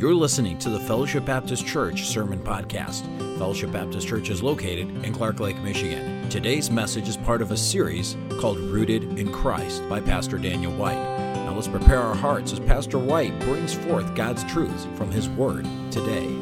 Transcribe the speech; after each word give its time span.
You're 0.00 0.14
listening 0.14 0.56
to 0.60 0.70
the 0.70 0.80
Fellowship 0.80 1.26
Baptist 1.26 1.66
Church 1.66 2.06
Sermon 2.06 2.38
Podcast. 2.38 3.04
Fellowship 3.36 3.70
Baptist 3.70 4.08
Church 4.08 4.30
is 4.30 4.42
located 4.42 4.88
in 5.04 5.12
Clark 5.12 5.40
Lake, 5.40 5.58
Michigan. 5.58 6.26
Today's 6.30 6.70
message 6.70 7.06
is 7.06 7.18
part 7.18 7.42
of 7.42 7.50
a 7.50 7.56
series 7.58 8.16
called 8.40 8.58
Rooted 8.58 9.18
in 9.18 9.30
Christ 9.30 9.86
by 9.90 10.00
Pastor 10.00 10.38
Daniel 10.38 10.72
White. 10.72 10.94
Now 10.94 11.52
let's 11.54 11.68
prepare 11.68 12.00
our 12.00 12.14
hearts 12.14 12.50
as 12.50 12.60
Pastor 12.60 12.98
White 12.98 13.38
brings 13.40 13.74
forth 13.74 14.14
God's 14.14 14.42
truths 14.44 14.88
from 14.94 15.10
his 15.10 15.28
word 15.28 15.68
today. 15.90 16.34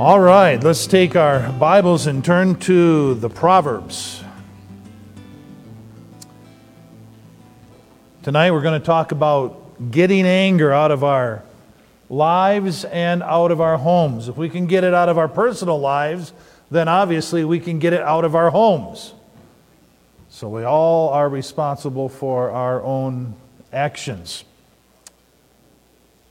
All 0.00 0.18
right, 0.18 0.60
let's 0.60 0.88
take 0.88 1.14
our 1.14 1.52
Bibles 1.52 2.08
and 2.08 2.24
turn 2.24 2.56
to 2.62 3.14
the 3.14 3.30
Proverbs. 3.30 4.24
Tonight 8.24 8.50
we're 8.50 8.60
going 8.60 8.80
to 8.80 8.84
talk 8.84 9.12
about 9.12 9.92
getting 9.92 10.26
anger 10.26 10.72
out 10.72 10.90
of 10.90 11.04
our 11.04 11.44
lives 12.12 12.84
and 12.84 13.22
out 13.22 13.50
of 13.50 13.58
our 13.58 13.78
homes. 13.78 14.28
If 14.28 14.36
we 14.36 14.50
can 14.50 14.66
get 14.66 14.84
it 14.84 14.92
out 14.92 15.08
of 15.08 15.16
our 15.16 15.28
personal 15.28 15.80
lives, 15.80 16.34
then 16.70 16.86
obviously 16.86 17.42
we 17.42 17.58
can 17.58 17.78
get 17.78 17.94
it 17.94 18.02
out 18.02 18.26
of 18.26 18.36
our 18.36 18.50
homes. 18.50 19.14
So 20.28 20.46
we 20.46 20.62
all 20.62 21.08
are 21.08 21.26
responsible 21.26 22.10
for 22.10 22.50
our 22.50 22.82
own 22.82 23.34
actions. 23.72 24.44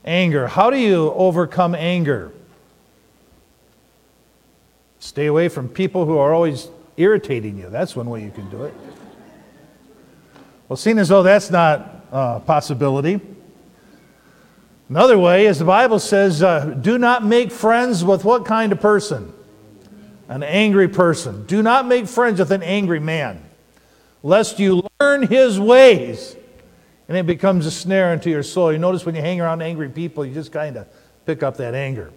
Anger. 0.04 0.46
How 0.46 0.70
do 0.70 0.78
you 0.78 1.12
overcome 1.14 1.74
anger? 1.74 2.30
Stay 5.00 5.26
away 5.26 5.48
from 5.48 5.68
people 5.68 6.06
who 6.06 6.16
are 6.16 6.32
always 6.32 6.68
irritating 6.96 7.58
you. 7.58 7.68
That's 7.68 7.96
one 7.96 8.08
way 8.08 8.22
you 8.22 8.30
can 8.30 8.48
do 8.50 8.62
it. 8.62 8.74
Well, 10.68 10.76
seeing 10.76 11.00
as 11.00 11.08
though 11.08 11.24
that's 11.24 11.50
not 11.50 12.04
a 12.12 12.38
possibility, 12.38 13.20
Another 14.92 15.18
way 15.18 15.46
is 15.46 15.58
the 15.58 15.64
Bible 15.64 15.98
says, 15.98 16.42
uh, 16.42 16.66
do 16.66 16.98
not 16.98 17.24
make 17.24 17.50
friends 17.50 18.04
with 18.04 18.26
what 18.26 18.44
kind 18.44 18.72
of 18.72 18.80
person? 18.82 19.32
An 20.28 20.42
angry 20.42 20.86
person. 20.86 21.46
Do 21.46 21.62
not 21.62 21.86
make 21.86 22.06
friends 22.06 22.38
with 22.38 22.50
an 22.50 22.62
angry 22.62 23.00
man, 23.00 23.42
lest 24.22 24.58
you 24.58 24.86
learn 25.00 25.26
his 25.26 25.58
ways 25.58 26.36
and 27.08 27.16
it 27.16 27.26
becomes 27.26 27.64
a 27.64 27.70
snare 27.70 28.12
into 28.12 28.28
your 28.28 28.42
soul. 28.42 28.70
You 28.70 28.76
notice 28.78 29.06
when 29.06 29.14
you 29.14 29.22
hang 29.22 29.40
around 29.40 29.62
angry 29.62 29.88
people, 29.88 30.26
you 30.26 30.34
just 30.34 30.52
kind 30.52 30.76
of 30.76 30.86
pick 31.24 31.42
up 31.42 31.56
that 31.56 31.74
anger. 31.74 32.12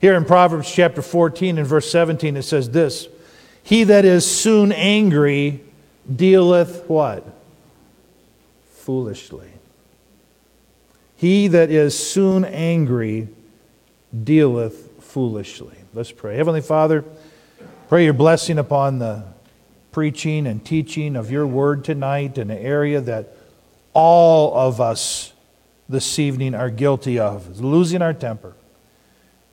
Here 0.00 0.16
in 0.16 0.24
Proverbs 0.24 0.68
chapter 0.68 1.00
14 1.00 1.58
and 1.58 1.66
verse 1.66 1.88
17, 1.92 2.36
it 2.36 2.42
says 2.42 2.70
this 2.70 3.06
He 3.62 3.84
that 3.84 4.04
is 4.04 4.28
soon 4.28 4.72
angry 4.72 5.60
dealeth 6.12 6.90
what? 6.90 7.24
Foolishly. 8.72 9.52
He 11.22 11.46
that 11.46 11.70
is 11.70 11.96
soon 11.96 12.44
angry 12.44 13.28
dealeth 14.24 15.04
foolishly. 15.04 15.76
Let's 15.94 16.10
pray. 16.10 16.36
Heavenly 16.36 16.62
Father, 16.62 17.04
pray 17.88 18.02
your 18.02 18.12
blessing 18.12 18.58
upon 18.58 18.98
the 18.98 19.26
preaching 19.92 20.48
and 20.48 20.66
teaching 20.66 21.14
of 21.14 21.30
your 21.30 21.46
word 21.46 21.84
tonight 21.84 22.38
in 22.38 22.50
an 22.50 22.58
area 22.58 23.00
that 23.02 23.36
all 23.92 24.52
of 24.58 24.80
us 24.80 25.32
this 25.88 26.18
evening 26.18 26.56
are 26.56 26.70
guilty 26.70 27.20
of 27.20 27.60
losing 27.60 28.02
our 28.02 28.14
temper, 28.14 28.56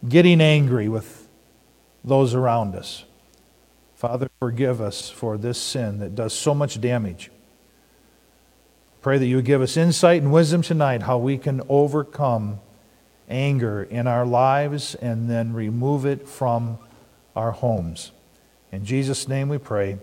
getting 0.07 0.41
angry 0.41 0.89
with 0.89 1.29
those 2.03 2.33
around 2.33 2.75
us. 2.75 3.05
Father, 3.93 4.27
forgive 4.39 4.81
us 4.81 5.11
for 5.11 5.37
this 5.37 5.61
sin 5.61 5.99
that 5.99 6.15
does 6.15 6.33
so 6.33 6.55
much 6.55 6.81
damage. 6.81 7.29
Pray 9.01 9.17
that 9.17 9.25
you 9.25 9.37
would 9.37 9.45
give 9.45 9.61
us 9.61 9.77
insight 9.77 10.21
and 10.21 10.31
wisdom 10.31 10.61
tonight 10.61 11.03
how 11.03 11.17
we 11.17 11.37
can 11.37 11.61
overcome 11.69 12.59
anger 13.29 13.83
in 13.83 14.07
our 14.07 14.25
lives 14.25 14.93
and 14.95 15.29
then 15.29 15.53
remove 15.53 16.05
it 16.05 16.27
from 16.27 16.77
our 17.35 17.51
homes. 17.51 18.11
In 18.71 18.83
Jesus' 18.83 19.27
name 19.27 19.47
we 19.47 19.57
pray. 19.57 19.97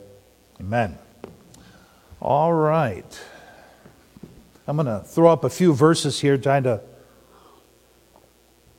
Amen. 0.60 0.96
All 2.22 2.54
right. 2.54 3.20
I'm 4.66 4.76
going 4.76 4.86
to 4.86 5.06
throw 5.06 5.30
up 5.30 5.44
a 5.44 5.50
few 5.50 5.74
verses 5.74 6.20
here 6.20 6.38
trying 6.38 6.62
to 6.62 6.80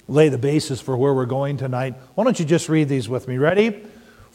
lay 0.07 0.29
the 0.29 0.37
basis 0.37 0.81
for 0.81 0.97
where 0.97 1.13
we're 1.13 1.25
going 1.25 1.57
tonight. 1.57 1.93
Why 2.15 2.23
don't 2.23 2.39
you 2.39 2.45
just 2.45 2.69
read 2.69 2.89
these 2.89 3.07
with 3.07 3.27
me? 3.27 3.37
Ready? 3.37 3.85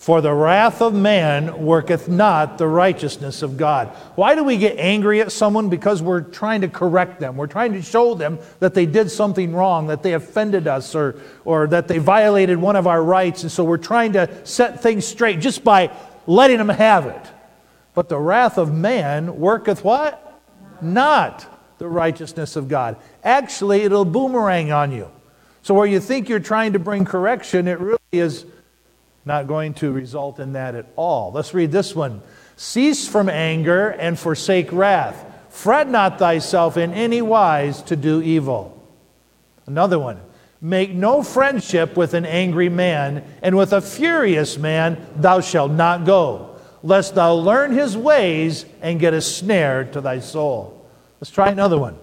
For 0.02 0.20
the 0.20 0.34
wrath 0.34 0.82
of 0.82 0.94
man 0.94 1.64
worketh 1.64 2.08
not 2.08 2.58
the 2.58 2.66
righteousness 2.66 3.40
of 3.40 3.56
God. 3.56 3.86
Why 4.16 4.34
do 4.34 4.42
we 4.42 4.56
get 4.56 4.76
angry 4.76 5.20
at 5.20 5.30
someone? 5.30 5.68
Because 5.68 6.02
we're 6.02 6.22
trying 6.22 6.62
to 6.62 6.68
correct 6.68 7.20
them. 7.20 7.36
We're 7.36 7.46
trying 7.46 7.72
to 7.74 7.82
show 7.82 8.16
them 8.16 8.40
that 8.58 8.74
they 8.74 8.84
did 8.84 9.12
something 9.12 9.54
wrong, 9.54 9.86
that 9.86 10.02
they 10.02 10.14
offended 10.14 10.66
us, 10.66 10.96
or, 10.96 11.20
or 11.44 11.68
that 11.68 11.86
they 11.86 11.98
violated 11.98 12.58
one 12.58 12.74
of 12.74 12.88
our 12.88 13.00
rights. 13.00 13.44
And 13.44 13.52
so 13.52 13.62
we're 13.62 13.76
trying 13.76 14.14
to 14.14 14.44
set 14.44 14.82
things 14.82 15.06
straight 15.06 15.38
just 15.38 15.62
by 15.62 15.92
letting 16.26 16.58
them 16.58 16.70
have 16.70 17.06
it. 17.06 17.24
But 17.94 18.08
the 18.08 18.18
wrath 18.18 18.58
of 18.58 18.74
man 18.74 19.38
worketh 19.38 19.84
what? 19.84 20.42
Not 20.80 21.46
the 21.78 21.86
righteousness 21.86 22.56
of 22.56 22.66
God. 22.66 22.96
Actually, 23.22 23.82
it'll 23.82 24.04
boomerang 24.04 24.72
on 24.72 24.90
you. 24.90 25.08
So 25.62 25.74
where 25.74 25.86
you 25.86 26.00
think 26.00 26.28
you're 26.28 26.40
trying 26.40 26.72
to 26.72 26.80
bring 26.80 27.04
correction, 27.04 27.68
it 27.68 27.78
really 27.78 27.98
is 28.10 28.46
not 29.24 29.46
going 29.46 29.74
to 29.74 29.92
result 29.92 30.40
in 30.40 30.54
that 30.54 30.74
at 30.74 30.86
all. 30.96 31.32
Let's 31.32 31.54
read 31.54 31.72
this 31.72 31.94
one. 31.94 32.22
Cease 32.56 33.08
from 33.08 33.28
anger 33.28 33.88
and 33.88 34.18
forsake 34.18 34.72
wrath. 34.72 35.24
Fret 35.50 35.88
not 35.88 36.18
thyself 36.18 36.76
in 36.76 36.92
any 36.92 37.22
wise 37.22 37.82
to 37.82 37.96
do 37.96 38.22
evil. 38.22 38.78
Another 39.66 39.98
one. 39.98 40.20
Make 40.60 40.92
no 40.92 41.22
friendship 41.22 41.96
with 41.96 42.14
an 42.14 42.24
angry 42.24 42.68
man, 42.68 43.24
and 43.42 43.56
with 43.56 43.72
a 43.72 43.80
furious 43.80 44.56
man 44.56 45.04
thou 45.16 45.40
shalt 45.40 45.72
not 45.72 46.04
go, 46.04 46.56
lest 46.84 47.16
thou 47.16 47.34
learn 47.34 47.72
his 47.72 47.96
ways 47.96 48.64
and 48.80 49.00
get 49.00 49.12
a 49.12 49.20
snare 49.20 49.84
to 49.86 50.00
thy 50.00 50.20
soul. 50.20 50.88
Let's 51.20 51.30
try 51.32 51.50
another 51.50 51.78
one. 51.78 51.96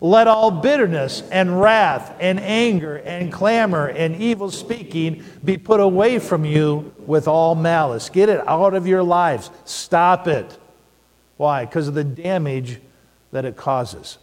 Let 0.00 0.28
all 0.28 0.50
bitterness 0.52 1.22
and 1.32 1.60
wrath 1.60 2.16
and 2.20 2.38
anger 2.38 2.96
and 2.98 3.32
clamor 3.32 3.88
and 3.88 4.14
evil 4.16 4.50
speaking 4.50 5.24
be 5.44 5.58
put 5.58 5.80
away 5.80 6.20
from 6.20 6.44
you 6.44 6.92
with 6.98 7.26
all 7.26 7.56
malice. 7.56 8.08
Get 8.08 8.28
it 8.28 8.46
out 8.46 8.74
of 8.74 8.86
your 8.86 9.02
lives. 9.02 9.50
Stop 9.64 10.28
it. 10.28 10.56
Why? 11.36 11.64
Because 11.64 11.88
of 11.88 11.94
the 11.94 12.04
damage 12.04 12.80
that 13.32 13.44
it 13.44 13.56
causes. 13.56 14.18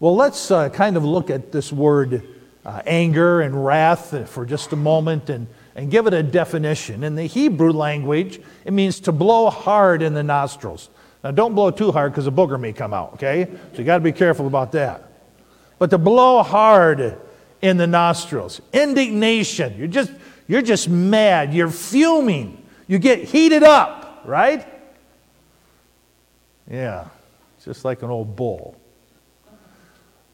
Well, 0.00 0.16
let's 0.16 0.50
uh, 0.50 0.68
kind 0.70 0.96
of 0.96 1.04
look 1.04 1.30
at 1.30 1.52
this 1.52 1.72
word 1.72 2.26
uh, 2.64 2.82
anger 2.84 3.40
and 3.40 3.64
wrath 3.64 4.28
for 4.28 4.44
just 4.44 4.72
a 4.72 4.76
moment 4.76 5.30
and, 5.30 5.46
and 5.76 5.90
give 5.90 6.08
it 6.08 6.14
a 6.14 6.24
definition. 6.24 7.04
In 7.04 7.14
the 7.14 7.26
Hebrew 7.26 7.72
language, 7.72 8.40
it 8.64 8.72
means 8.72 8.98
to 9.00 9.12
blow 9.12 9.48
hard 9.48 10.02
in 10.02 10.14
the 10.14 10.24
nostrils. 10.24 10.90
Now, 11.22 11.30
don't 11.30 11.54
blow 11.54 11.70
too 11.70 11.92
hard 11.92 12.12
because 12.12 12.26
a 12.26 12.32
booger 12.32 12.58
may 12.58 12.72
come 12.72 12.92
out, 12.92 13.14
okay? 13.14 13.46
So 13.72 13.78
you 13.78 13.84
got 13.84 13.98
to 13.98 14.04
be 14.04 14.12
careful 14.12 14.46
about 14.46 14.72
that 14.72 15.09
but 15.80 15.88
to 15.88 15.98
blow 15.98 16.42
hard 16.42 17.18
in 17.62 17.78
the 17.78 17.86
nostrils. 17.86 18.60
Indignation. 18.70 19.76
You're 19.78 19.88
just, 19.88 20.12
you're 20.46 20.62
just 20.62 20.90
mad. 20.90 21.54
You're 21.54 21.70
fuming. 21.70 22.62
You 22.86 22.98
get 22.98 23.24
heated 23.24 23.62
up, 23.62 24.22
right? 24.26 24.66
Yeah, 26.70 27.08
just 27.64 27.84
like 27.84 28.02
an 28.02 28.10
old 28.10 28.36
bull. 28.36 28.76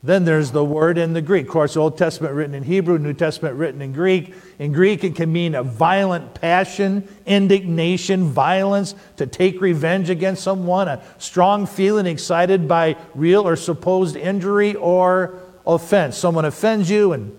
Then 0.03 0.25
there's 0.25 0.51
the 0.51 0.65
word 0.65 0.99
in 0.99 1.13
the 1.13 1.23
Greek. 1.23 1.47
Of 1.47 1.53
course, 1.53 1.77
Old 1.77 1.97
Testament 1.97 2.35
written 2.35 2.55
in 2.55 2.65
Hebrew, 2.65 2.99
New 2.99 3.15
Testament 3.15 3.55
written 3.55 3.81
in 3.81 3.93
Greek. 3.93 4.35
In 4.59 4.73
Greek, 4.73 5.05
it 5.05 5.15
can 5.15 5.31
mean 5.31 5.55
a 5.55 5.63
violent 5.63 6.35
passion, 6.35 7.07
indignation, 7.27 8.25
violence, 8.25 8.95
to 9.19 9.27
take 9.27 9.61
revenge 9.61 10.09
against 10.09 10.43
someone, 10.43 10.89
a 10.89 11.03
strong 11.19 11.67
feeling 11.67 12.07
excited 12.07 12.67
by 12.67 12.97
real 13.15 13.47
or 13.47 13.57
supposed 13.57 14.17
injury 14.17 14.75
or 14.75 15.35
offense. 15.67 16.17
Someone 16.17 16.47
offends 16.47 16.89
you 16.89 17.13
and 17.13 17.37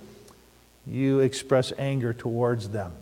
you 0.85 1.19
express 1.19 1.73
anger 1.77 2.13
towards 2.13 2.69
them. 2.69 2.93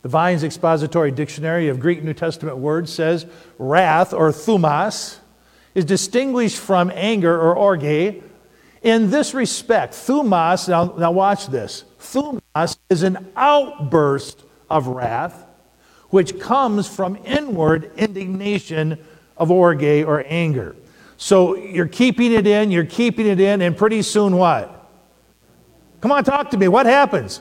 The 0.00 0.08
Vine's 0.08 0.42
Expository 0.42 1.12
Dictionary 1.12 1.68
of 1.68 1.78
Greek 1.78 2.02
New 2.02 2.14
Testament 2.14 2.56
words 2.56 2.92
says 2.92 3.24
wrath 3.58 4.12
or 4.12 4.30
thumos 4.30 5.18
is 5.74 5.84
distinguished 5.84 6.58
from 6.58 6.90
anger 6.94 7.34
or 7.40 7.54
orge 7.54 7.84
in 8.82 9.10
this 9.10 9.34
respect. 9.34 9.94
Thumos, 9.94 10.68
now, 10.68 10.94
now 10.98 11.12
watch 11.12 11.46
this. 11.46 11.84
Thumos 12.00 12.76
is 12.90 13.02
an 13.02 13.28
outburst 13.36 14.42
of 14.68 14.86
wrath 14.86 15.46
which 16.12 16.38
comes 16.38 16.86
from 16.86 17.18
inward 17.24 17.90
indignation 17.96 18.98
of 19.38 19.50
orge 19.50 19.82
or 19.82 20.22
anger. 20.28 20.76
So 21.16 21.56
you're 21.56 21.88
keeping 21.88 22.32
it 22.32 22.46
in, 22.46 22.70
you're 22.70 22.84
keeping 22.84 23.26
it 23.26 23.40
in, 23.40 23.62
and 23.62 23.74
pretty 23.74 24.02
soon 24.02 24.36
what? 24.36 24.90
Come 26.02 26.12
on, 26.12 26.22
talk 26.22 26.50
to 26.50 26.58
me. 26.58 26.68
What 26.68 26.84
happens? 26.84 27.40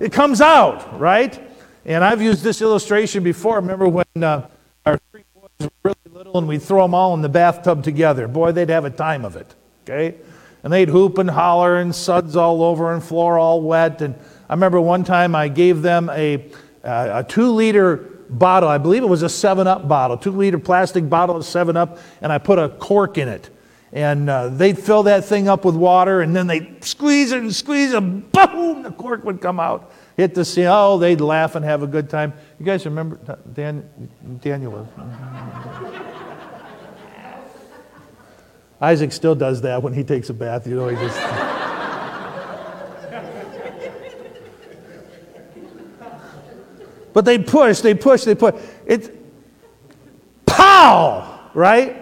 It 0.00 0.12
comes 0.12 0.40
out, 0.40 0.98
right? 0.98 1.40
And 1.84 2.02
I've 2.02 2.20
used 2.20 2.42
this 2.42 2.60
illustration 2.60 3.22
before. 3.22 3.56
Remember 3.56 3.86
when 3.86 4.06
uh, 4.16 4.48
our 4.84 4.98
three 5.12 5.22
boys 5.32 5.50
were 5.60 5.70
really 5.84 6.18
little 6.18 6.36
and 6.36 6.48
we'd 6.48 6.62
throw 6.62 6.82
them 6.82 6.94
all 6.94 7.14
in 7.14 7.22
the 7.22 7.28
bathtub 7.28 7.84
together? 7.84 8.26
Boy, 8.26 8.50
they'd 8.50 8.70
have 8.70 8.84
a 8.84 8.90
time 8.90 9.24
of 9.24 9.36
it. 9.36 9.54
Okay? 9.84 10.16
And 10.64 10.72
they'd 10.72 10.88
hoop 10.88 11.18
and 11.18 11.30
holler 11.30 11.76
and 11.76 11.94
suds 11.94 12.34
all 12.34 12.62
over 12.62 12.92
and 12.92 13.04
floor 13.04 13.38
all 13.38 13.62
wet. 13.62 14.02
And 14.02 14.16
I 14.48 14.54
remember 14.54 14.80
one 14.80 15.04
time 15.04 15.36
I 15.36 15.48
gave 15.48 15.82
them 15.82 16.10
a, 16.10 16.50
a 16.82 17.24
two 17.28 17.52
liter 17.52 18.10
bottle. 18.28 18.68
I 18.68 18.78
believe 18.78 19.02
it 19.02 19.08
was 19.08 19.22
a 19.22 19.28
7 19.28 19.66
Up 19.66 19.86
bottle, 19.88 20.16
two 20.16 20.32
liter 20.32 20.58
plastic 20.58 21.08
bottle 21.08 21.36
of 21.36 21.44
7 21.44 21.76
Up, 21.76 21.98
and 22.20 22.32
I 22.32 22.38
put 22.38 22.58
a 22.58 22.70
cork 22.70 23.18
in 23.18 23.28
it. 23.28 23.50
And 23.92 24.28
uh, 24.28 24.48
they'd 24.48 24.76
fill 24.76 25.04
that 25.04 25.24
thing 25.24 25.48
up 25.48 25.64
with 25.64 25.76
water, 25.76 26.20
and 26.20 26.34
then 26.34 26.48
they'd 26.48 26.82
squeeze 26.84 27.30
it 27.30 27.40
and 27.40 27.54
squeeze 27.54 27.92
it, 27.92 28.00
boom, 28.00 28.82
the 28.82 28.90
cork 28.90 29.24
would 29.24 29.40
come 29.40 29.60
out, 29.60 29.92
hit 30.16 30.34
the 30.34 30.44
sea. 30.44 30.66
Oh, 30.66 30.98
they'd 30.98 31.20
laugh 31.20 31.54
and 31.54 31.64
have 31.64 31.84
a 31.84 31.86
good 31.86 32.10
time. 32.10 32.32
You 32.58 32.66
guys 32.66 32.84
remember 32.86 33.38
Dan, 33.52 33.88
Daniel? 34.40 34.88
Isaac 38.84 39.12
still 39.12 39.34
does 39.34 39.62
that 39.62 39.82
when 39.82 39.94
he 39.94 40.04
takes 40.04 40.28
a 40.28 40.34
bath. 40.34 40.66
You 40.66 40.76
know, 40.76 40.88
he 40.88 40.96
just. 40.96 41.18
but 47.14 47.24
they 47.24 47.38
push, 47.38 47.80
they 47.80 47.94
push, 47.94 48.24
they 48.24 48.34
push. 48.34 48.54
It's 48.84 49.08
pow, 50.44 51.48
right? 51.54 51.96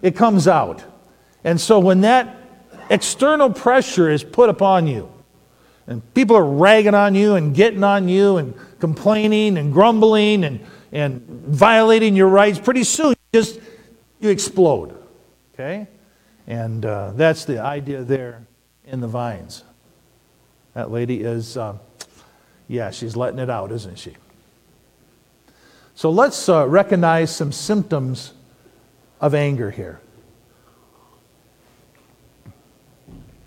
It 0.00 0.14
comes 0.14 0.46
out. 0.46 0.84
And 1.42 1.60
so 1.60 1.80
when 1.80 2.02
that 2.02 2.36
external 2.88 3.50
pressure 3.50 4.08
is 4.08 4.22
put 4.22 4.48
upon 4.48 4.86
you, 4.86 5.12
and 5.88 6.02
people 6.14 6.36
are 6.36 6.44
ragging 6.44 6.94
on 6.94 7.16
you 7.16 7.34
and 7.34 7.52
getting 7.52 7.82
on 7.82 8.08
you 8.08 8.36
and 8.36 8.54
complaining 8.78 9.58
and 9.58 9.72
grumbling 9.72 10.44
and, 10.44 10.60
and 10.92 11.20
violating 11.26 12.14
your 12.14 12.28
rights, 12.28 12.60
pretty 12.60 12.84
soon 12.84 13.08
you 13.08 13.40
just 13.40 13.58
you 14.20 14.28
explode. 14.30 14.94
Okay? 15.54 15.88
And 16.48 16.86
uh, 16.86 17.12
that's 17.14 17.44
the 17.44 17.62
idea 17.62 18.02
there 18.02 18.46
in 18.86 19.00
the 19.00 19.06
Vine's. 19.06 19.64
That 20.72 20.90
lady 20.90 21.20
is, 21.20 21.58
uh, 21.58 21.76
yeah, 22.68 22.90
she's 22.90 23.14
letting 23.16 23.38
it 23.38 23.50
out, 23.50 23.70
isn't 23.70 23.98
she? 23.98 24.16
So 25.94 26.10
let's 26.10 26.48
uh, 26.48 26.66
recognize 26.66 27.34
some 27.36 27.52
symptoms 27.52 28.32
of 29.20 29.34
anger 29.34 29.70
here. 29.70 30.00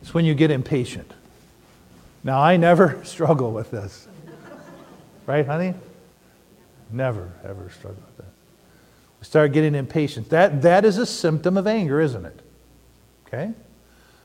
It's 0.03 0.13
when 0.13 0.24
you 0.24 0.36
get 0.36 0.51
impatient. 0.51 1.12
Now, 2.24 2.39
I 2.39 2.56
never 2.56 3.01
struggle 3.03 3.51
with 3.51 3.71
this. 3.71 4.07
Right, 5.25 5.48
honey? 5.48 5.74
Never, 6.92 7.31
ever 7.44 7.71
struggle 7.71 8.03
with 8.06 8.18
that. 8.18 8.33
We 9.19 9.25
start 9.25 9.53
getting 9.53 9.74
impatient. 9.74 10.30
That, 10.30 10.62
that 10.62 10.86
is 10.86 11.00
a 11.00 11.06
symptom 11.07 11.57
of 11.57 11.65
anger, 11.65 12.00
isn't 12.00 12.25
it? 12.25 12.40
Okay? 13.33 13.51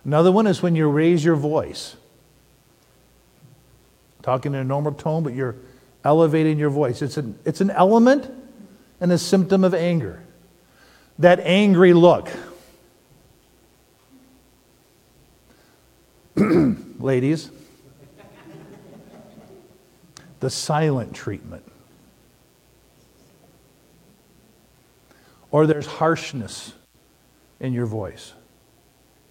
Another 0.05 0.32
one 0.32 0.47
is 0.47 0.62
when 0.62 0.75
you 0.75 0.88
raise 0.88 1.25
your 1.25 1.37
voice. 1.37 1.97
Talking 4.23 4.55
in 4.55 4.61
a 4.61 4.64
normal 4.64 4.93
tone, 4.93 5.23
but 5.23 5.35
you're 5.35 5.55
elevating 6.05 6.58
your 6.58 6.70
voice. 6.70 7.03
It's 7.03 7.17
an, 7.17 7.38
it's 7.44 7.61
an 7.61 7.70
element 7.70 8.31
and 9.00 9.12
a 9.12 9.19
symptom 9.19 9.62
of 9.62 9.75
anger. 9.75 10.23
That 11.19 11.41
angry 11.41 11.93
look. 11.93 12.31
Ladies, 16.37 17.50
the 20.41 20.50
silent 20.50 21.14
treatment. 21.14 21.64
Or 25.50 25.67
there's 25.67 25.87
harshness 25.87 26.73
in 27.61 27.73
your 27.73 27.87
voice. 27.87 28.32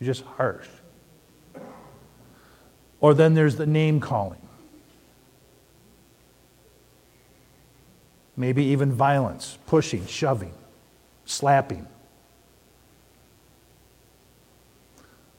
Just 0.05 0.23
harsh. 0.23 0.67
Or 2.99 3.15
then 3.15 3.33
there's 3.33 3.55
the 3.55 3.65
name 3.65 3.99
calling. 3.99 4.41
Maybe 8.37 8.65
even 8.65 8.91
violence, 8.91 9.57
pushing, 9.65 10.05
shoving, 10.05 10.53
slapping. 11.25 11.87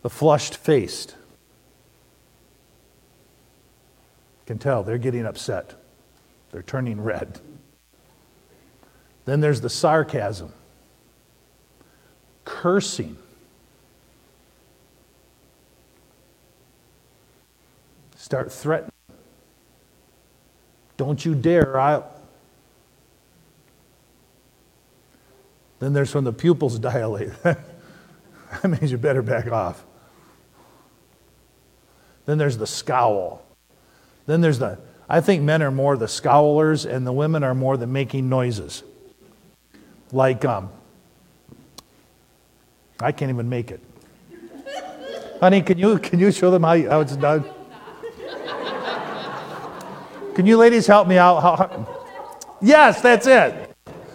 The 0.03 0.11
flushed 0.11 0.57
faced. 0.57 1.15
Can 4.47 4.59
tell 4.59 4.83
they're 4.83 4.99
getting 4.99 5.27
upset. 5.27 5.75
They're 6.51 6.63
turning 6.63 7.01
red. 7.01 7.39
Then 9.27 9.41
there's 9.41 9.61
the 9.61 9.71
sarcasm, 9.71 10.53
cursing, 12.45 13.17
Start 18.26 18.50
threatening. 18.50 18.90
Don't 20.96 21.25
you 21.25 21.37
dare. 21.37 21.78
I... 21.78 22.02
Then 25.78 25.93
there's 25.93 26.12
when 26.12 26.25
the 26.25 26.32
pupils 26.32 26.76
dilate. 26.81 27.31
that 27.44 27.61
means 28.64 28.90
you 28.90 28.99
better 28.99 29.23
back 29.23 29.46
off. 29.52 29.84
Then 32.25 32.37
there's 32.37 32.58
the 32.58 32.67
scowl. 32.67 33.46
Then 34.26 34.40
there's 34.40 34.58
the, 34.58 34.81
I 35.08 35.20
think 35.20 35.44
men 35.44 35.62
are 35.62 35.70
more 35.70 35.96
the 35.96 36.06
scowlers 36.06 36.84
and 36.84 37.06
the 37.06 37.12
women 37.12 37.44
are 37.44 37.55
more 37.55 37.76
the 37.76 37.87
making 37.87 38.29
noises. 38.29 38.82
Like, 40.11 40.44
um, 40.44 40.70
I 42.99 43.12
can't 43.12 43.31
even 43.31 43.49
make 43.49 43.70
it. 43.70 43.81
Honey, 45.38 45.62
can 45.62 45.79
you, 45.79 46.00
can 46.00 46.19
you 46.19 46.32
show 46.32 46.50
them 46.50 46.64
how, 46.64 46.76
how 46.90 47.00
it's 47.02 47.14
done? 47.14 47.44
Can 50.37 50.44
you 50.44 50.59
ladies 50.59 50.87
help 50.87 51.09
me 51.09 51.17
out? 51.17 51.41
How, 51.41 51.87
yes, 52.61 53.00
that's 53.00 53.27
it. 53.27 53.75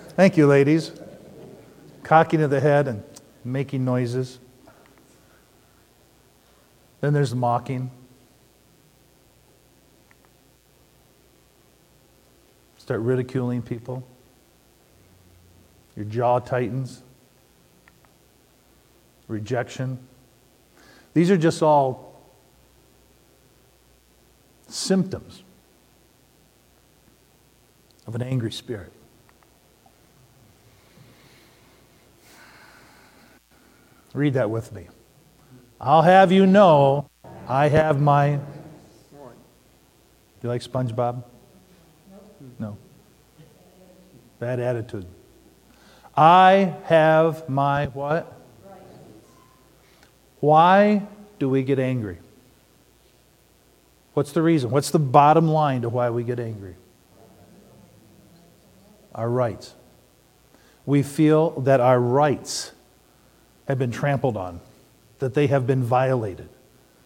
Thank 0.09 0.37
you, 0.37 0.45
ladies. 0.45 0.91
Cocking 2.03 2.43
of 2.43 2.51
the 2.51 2.59
head 2.59 2.87
and 2.87 3.03
making 3.43 3.83
noises. 3.83 4.37
Then 6.99 7.13
there's 7.13 7.33
mocking. 7.33 7.89
Start 12.77 12.99
ridiculing 12.99 13.63
people. 13.63 14.07
Your 15.95 16.05
jaw 16.05 16.37
tightens. 16.37 17.01
Rejection. 19.27 19.97
These 21.15 21.31
are 21.31 21.37
just 21.37 21.63
all 21.63 22.21
symptoms 24.67 25.41
of 28.11 28.21
an 28.21 28.27
angry 28.27 28.51
spirit. 28.51 28.91
Read 34.13 34.33
that 34.33 34.49
with 34.49 34.73
me. 34.73 34.87
I'll 35.79 36.01
have 36.01 36.29
you 36.29 36.45
know 36.45 37.09
I 37.47 37.69
have 37.69 38.01
my. 38.01 38.35
Do 38.35 38.41
you 40.43 40.49
like 40.49 40.61
SpongeBob? 40.61 41.23
No. 42.59 42.77
Bad 44.39 44.59
attitude. 44.59 45.05
I 46.13 46.75
have 46.83 47.47
my 47.47 47.85
what? 47.85 48.41
Why 50.41 51.07
do 51.39 51.47
we 51.47 51.63
get 51.63 51.79
angry? 51.79 52.17
What's 54.13 54.33
the 54.33 54.41
reason? 54.41 54.69
What's 54.69 54.91
the 54.91 54.99
bottom 54.99 55.47
line 55.47 55.83
to 55.83 55.89
why 55.89 56.09
we 56.09 56.25
get 56.25 56.41
angry? 56.41 56.75
Our 59.13 59.29
rights. 59.29 59.73
We 60.85 61.03
feel 61.03 61.51
that 61.61 61.79
our 61.79 61.99
rights 61.99 62.71
have 63.67 63.77
been 63.77 63.91
trampled 63.91 64.37
on, 64.37 64.59
that 65.19 65.33
they 65.33 65.47
have 65.47 65.67
been 65.67 65.83
violated, 65.83 66.49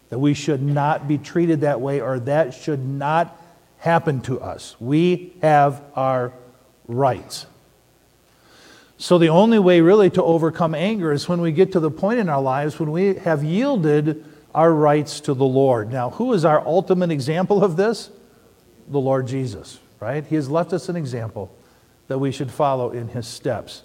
that 0.10 0.20
we 0.20 0.34
should 0.34 0.62
not 0.62 1.08
be 1.08 1.18
treated 1.18 1.62
that 1.62 1.82
way 1.82 2.02
or 2.02 2.20
that 2.22 2.54
should 2.54 2.86
not 2.86 3.40
happen 3.80 4.22
to 4.22 4.40
us. 4.40 4.76
We 4.80 5.34
have 5.42 5.82
our 5.96 6.34
rights. 6.88 7.46
So, 8.98 9.18
the 9.18 9.28
only 9.28 9.60
way 9.60 9.82
really 9.82 10.10
to 10.12 10.24
overcome 10.24 10.74
anger 10.74 11.12
is 11.12 11.28
when 11.28 11.42
we 11.42 11.52
get 11.52 11.74
to 11.74 11.82
the 11.82 11.92
point 11.92 12.20
in 12.20 12.30
our 12.30 12.42
lives 12.42 12.80
when 12.80 12.92
we 12.92 13.16
have 13.16 13.44
yielded 13.44 14.24
our 14.54 14.74
rights 14.74 15.20
to 15.22 15.34
the 15.34 15.46
Lord. 15.46 15.92
Now, 15.92 16.12
who 16.12 16.32
is 16.32 16.46
our 16.46 16.66
ultimate 16.66 17.12
example 17.12 17.62
of 17.62 17.76
this? 17.76 18.10
The 18.88 19.00
Lord 19.00 19.28
Jesus, 19.28 19.80
right? 20.00 20.26
He 20.26 20.36
has 20.36 20.50
left 20.50 20.72
us 20.72 20.88
an 20.88 20.96
example 20.96 21.52
that 22.08 22.20
we 22.20 22.32
should 22.32 22.52
follow 22.52 22.92
in 22.92 23.08
his 23.10 23.28
steps. 23.28 23.84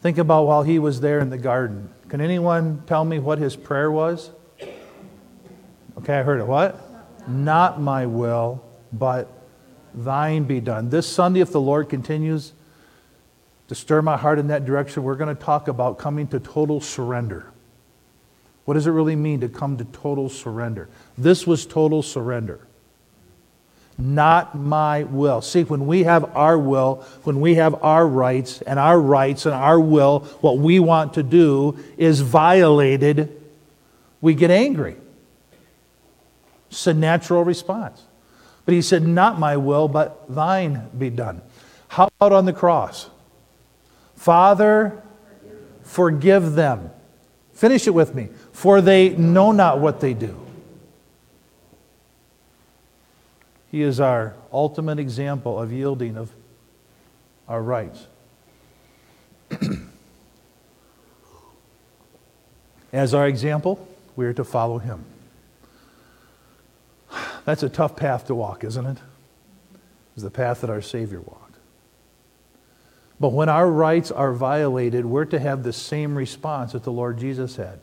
Think 0.00 0.18
about 0.18 0.46
while 0.46 0.62
he 0.62 0.78
was 0.78 1.00
there 1.00 1.18
in 1.18 1.30
the 1.30 1.38
garden. 1.38 1.90
Can 2.08 2.20
anyone 2.20 2.82
tell 2.86 3.04
me 3.04 3.18
what 3.18 3.38
his 3.38 3.56
prayer 3.56 3.90
was? 3.90 4.30
Okay, 5.98 6.18
I 6.18 6.22
heard 6.22 6.40
it. 6.40 6.46
What? 6.46 6.80
Not 7.28 7.80
my 7.80 8.06
will, 8.06 8.64
but 8.92 9.28
thine 9.92 10.44
be 10.44 10.60
done. 10.60 10.88
This 10.90 11.06
Sunday, 11.06 11.40
if 11.40 11.50
the 11.50 11.60
Lord 11.60 11.88
continues 11.88 12.52
to 13.66 13.74
stir 13.74 14.00
my 14.00 14.16
heart 14.16 14.38
in 14.38 14.46
that 14.48 14.64
direction, 14.64 15.02
we're 15.02 15.16
going 15.16 15.34
to 15.34 15.42
talk 15.42 15.68
about 15.68 15.98
coming 15.98 16.26
to 16.28 16.40
total 16.40 16.80
surrender. 16.80 17.50
What 18.64 18.74
does 18.74 18.86
it 18.86 18.90
really 18.90 19.16
mean 19.16 19.40
to 19.40 19.48
come 19.48 19.76
to 19.78 19.84
total 19.84 20.28
surrender? 20.28 20.88
This 21.16 21.46
was 21.46 21.66
total 21.66 22.02
surrender. 22.02 22.60
Not 23.98 24.56
my 24.56 25.02
will. 25.02 25.42
See, 25.42 25.64
when 25.64 25.88
we 25.88 26.04
have 26.04 26.36
our 26.36 26.56
will, 26.56 27.04
when 27.24 27.40
we 27.40 27.56
have 27.56 27.82
our 27.82 28.06
rights, 28.06 28.62
and 28.62 28.78
our 28.78 29.00
rights 29.00 29.44
and 29.44 29.54
our 29.54 29.80
will, 29.80 30.20
what 30.40 30.58
we 30.58 30.78
want 30.78 31.14
to 31.14 31.24
do 31.24 31.76
is 31.96 32.20
violated, 32.20 33.42
we 34.20 34.34
get 34.34 34.52
angry. 34.52 34.96
It's 36.70 36.86
a 36.86 36.94
natural 36.94 37.44
response. 37.44 38.02
But 38.64 38.74
he 38.74 38.82
said, 38.82 39.02
Not 39.06 39.40
my 39.40 39.56
will, 39.56 39.88
but 39.88 40.32
thine 40.32 40.88
be 40.96 41.10
done. 41.10 41.42
How 41.88 42.08
about 42.20 42.32
on 42.32 42.44
the 42.44 42.52
cross? 42.52 43.10
Father, 44.14 45.02
forgive 45.82 46.52
them. 46.54 46.90
Finish 47.52 47.88
it 47.88 47.94
with 47.94 48.14
me. 48.14 48.28
For 48.52 48.80
they 48.80 49.10
know 49.10 49.50
not 49.50 49.80
what 49.80 50.00
they 50.00 50.14
do. 50.14 50.38
He 53.70 53.82
is 53.82 54.00
our 54.00 54.34
ultimate 54.52 54.98
example 54.98 55.60
of 55.60 55.72
yielding 55.72 56.16
of 56.16 56.32
our 57.46 57.62
rights. 57.62 58.06
As 62.92 63.12
our 63.12 63.28
example, 63.28 63.86
we 64.16 64.24
are 64.26 64.32
to 64.32 64.44
follow 64.44 64.78
him. 64.78 65.04
That's 67.44 67.62
a 67.62 67.68
tough 67.68 67.94
path 67.96 68.26
to 68.28 68.34
walk, 68.34 68.64
isn't 68.64 68.86
it? 68.86 68.98
It's 70.14 70.22
the 70.22 70.30
path 70.30 70.62
that 70.62 70.70
our 70.70 70.82
Savior 70.82 71.20
walked. 71.20 71.56
But 73.20 73.32
when 73.32 73.48
our 73.48 73.70
rights 73.70 74.10
are 74.10 74.32
violated, 74.32 75.04
we're 75.04 75.24
to 75.26 75.38
have 75.38 75.62
the 75.62 75.72
same 75.72 76.16
response 76.16 76.72
that 76.72 76.84
the 76.84 76.92
Lord 76.92 77.18
Jesus 77.18 77.56
had. 77.56 77.80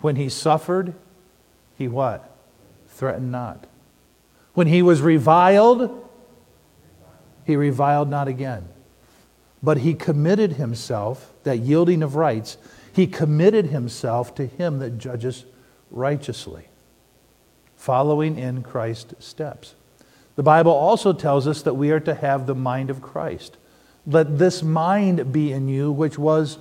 When 0.00 0.16
he 0.16 0.28
suffered, 0.28 0.94
he 1.76 1.88
what? 1.88 2.30
Threatened 2.88 3.32
not. 3.32 3.66
When 4.54 4.66
he 4.66 4.82
was 4.82 5.02
reviled, 5.02 6.08
he 7.44 7.56
reviled 7.56 8.08
not 8.08 8.28
again. 8.28 8.68
But 9.62 9.78
he 9.78 9.94
committed 9.94 10.54
himself, 10.54 11.32
that 11.42 11.58
yielding 11.58 12.02
of 12.02 12.16
rights, 12.16 12.56
he 12.92 13.06
committed 13.06 13.66
himself 13.66 14.34
to 14.36 14.46
him 14.46 14.78
that 14.78 14.98
judges 14.98 15.44
righteously 15.90 16.68
following 17.76 18.38
in 18.38 18.62
Christ's 18.62 19.24
steps. 19.24 19.74
The 20.36 20.42
Bible 20.42 20.72
also 20.72 21.12
tells 21.12 21.46
us 21.46 21.62
that 21.62 21.74
we 21.74 21.90
are 21.90 22.00
to 22.00 22.14
have 22.14 22.46
the 22.46 22.54
mind 22.54 22.88
of 22.88 23.02
Christ. 23.02 23.58
Let 24.06 24.38
this 24.38 24.62
mind 24.62 25.32
be 25.32 25.52
in 25.52 25.68
you, 25.68 25.92
which 25.92 26.18
was 26.18 26.58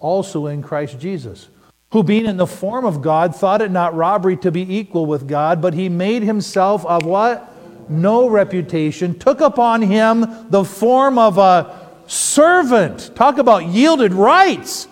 also 0.00 0.46
in 0.46 0.62
Christ 0.62 0.98
Jesus, 0.98 1.48
who 1.90 2.02
being 2.02 2.26
in 2.26 2.36
the 2.36 2.46
form 2.46 2.84
of 2.84 3.00
God 3.00 3.34
thought 3.34 3.62
it 3.62 3.70
not 3.70 3.94
robbery 3.94 4.36
to 4.38 4.50
be 4.50 4.76
equal 4.76 5.06
with 5.06 5.26
God, 5.26 5.62
but 5.62 5.74
he 5.74 5.88
made 5.88 6.22
himself 6.22 6.84
of 6.84 7.04
what? 7.04 7.54
No 7.88 8.28
reputation, 8.28 9.18
took 9.18 9.40
upon 9.40 9.82
him 9.82 10.26
the 10.50 10.64
form 10.64 11.18
of 11.18 11.38
a 11.38 11.88
servant. 12.06 13.14
Talk 13.14 13.38
about 13.38 13.66
yielded 13.66 14.12
rights 14.12 14.88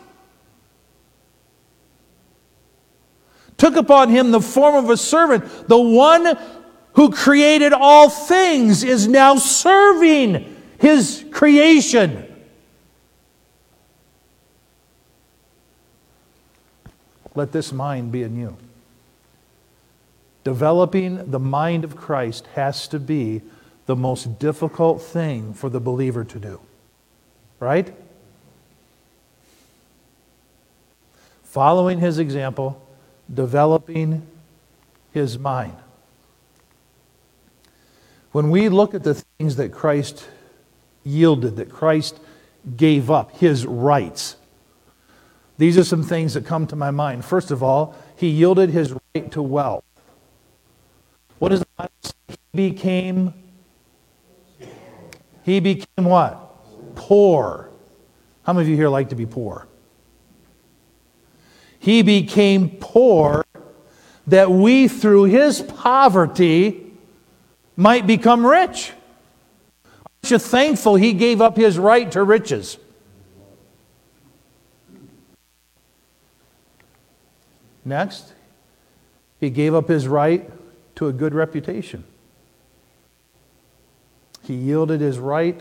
took 3.56 3.76
upon 3.76 4.10
him 4.10 4.30
the 4.30 4.40
form 4.40 4.74
of 4.74 4.90
a 4.90 4.96
servant. 4.96 5.68
The 5.68 5.78
one 5.78 6.38
who 6.94 7.10
created 7.10 7.72
all 7.72 8.08
things 8.08 8.84
is 8.84 9.06
now 9.08 9.36
serving 9.36 10.56
his 10.78 11.24
creation. 11.30 12.35
Let 17.36 17.52
this 17.52 17.72
mind 17.72 18.10
be 18.10 18.24
in 18.24 18.36
you. 18.36 18.56
Developing 20.42 21.30
the 21.30 21.38
mind 21.38 21.84
of 21.84 21.96
Christ 21.96 22.46
has 22.54 22.88
to 22.88 22.98
be 22.98 23.42
the 23.86 23.94
most 23.94 24.38
difficult 24.40 25.00
thing 25.00 25.54
for 25.54 25.68
the 25.68 25.80
believer 25.80 26.24
to 26.24 26.38
do. 26.38 26.60
Right? 27.60 27.94
Following 31.44 32.00
his 32.00 32.18
example 32.18 32.82
developing 33.32 34.26
his 35.12 35.38
mind. 35.38 35.76
When 38.32 38.50
we 38.50 38.68
look 38.68 38.94
at 38.94 39.02
the 39.02 39.14
things 39.14 39.56
that 39.56 39.72
Christ 39.72 40.28
yielded, 41.04 41.56
that 41.56 41.70
Christ 41.70 42.20
gave 42.76 43.10
up, 43.10 43.36
his 43.36 43.64
rights, 43.64 44.36
these 45.58 45.78
are 45.78 45.84
some 45.84 46.02
things 46.02 46.34
that 46.34 46.44
come 46.44 46.66
to 46.66 46.76
my 46.76 46.90
mind. 46.90 47.24
First 47.24 47.50
of 47.50 47.62
all, 47.62 47.94
he 48.16 48.28
yielded 48.28 48.70
his 48.70 48.92
right 48.92 49.30
to 49.32 49.42
wealth. 49.42 49.84
What 51.38 51.50
does 51.50 51.60
the 51.60 51.66
Bible 51.76 51.92
say? 52.02 52.12
He 52.52 52.70
became, 52.70 53.34
he 55.42 55.60
became 55.60 56.04
what? 56.04 56.42
Poor. 56.94 57.70
How 58.42 58.52
many 58.52 58.64
of 58.64 58.68
you 58.68 58.76
here 58.76 58.88
like 58.88 59.10
to 59.10 59.14
be 59.14 59.26
poor? 59.26 59.66
He 61.78 62.02
became 62.02 62.70
poor 62.80 63.44
that 64.26 64.50
we, 64.50 64.88
through 64.88 65.24
his 65.24 65.62
poverty, 65.62 66.92
might 67.76 68.06
become 68.06 68.44
rich. 68.44 68.92
Aren't 69.84 70.30
you 70.30 70.38
thankful 70.38 70.96
he 70.96 71.12
gave 71.12 71.40
up 71.40 71.56
his 71.56 71.78
right 71.78 72.10
to 72.12 72.22
riches? 72.22 72.78
Next, 77.86 78.34
he 79.40 79.48
gave 79.48 79.74
up 79.74 79.88
his 79.88 80.06
right 80.06 80.50
to 80.96 81.06
a 81.06 81.12
good 81.12 81.34
reputation. 81.34 82.04
He 84.42 84.54
yielded 84.54 85.00
his 85.00 85.18
right 85.18 85.58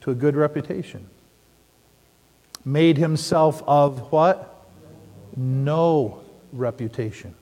to 0.00 0.10
a 0.10 0.14
good 0.14 0.36
reputation. 0.36 1.06
Made 2.64 2.96
himself 2.96 3.62
of 3.66 4.10
what? 4.10 4.50
no 5.36 6.22
reputation. 6.52 7.34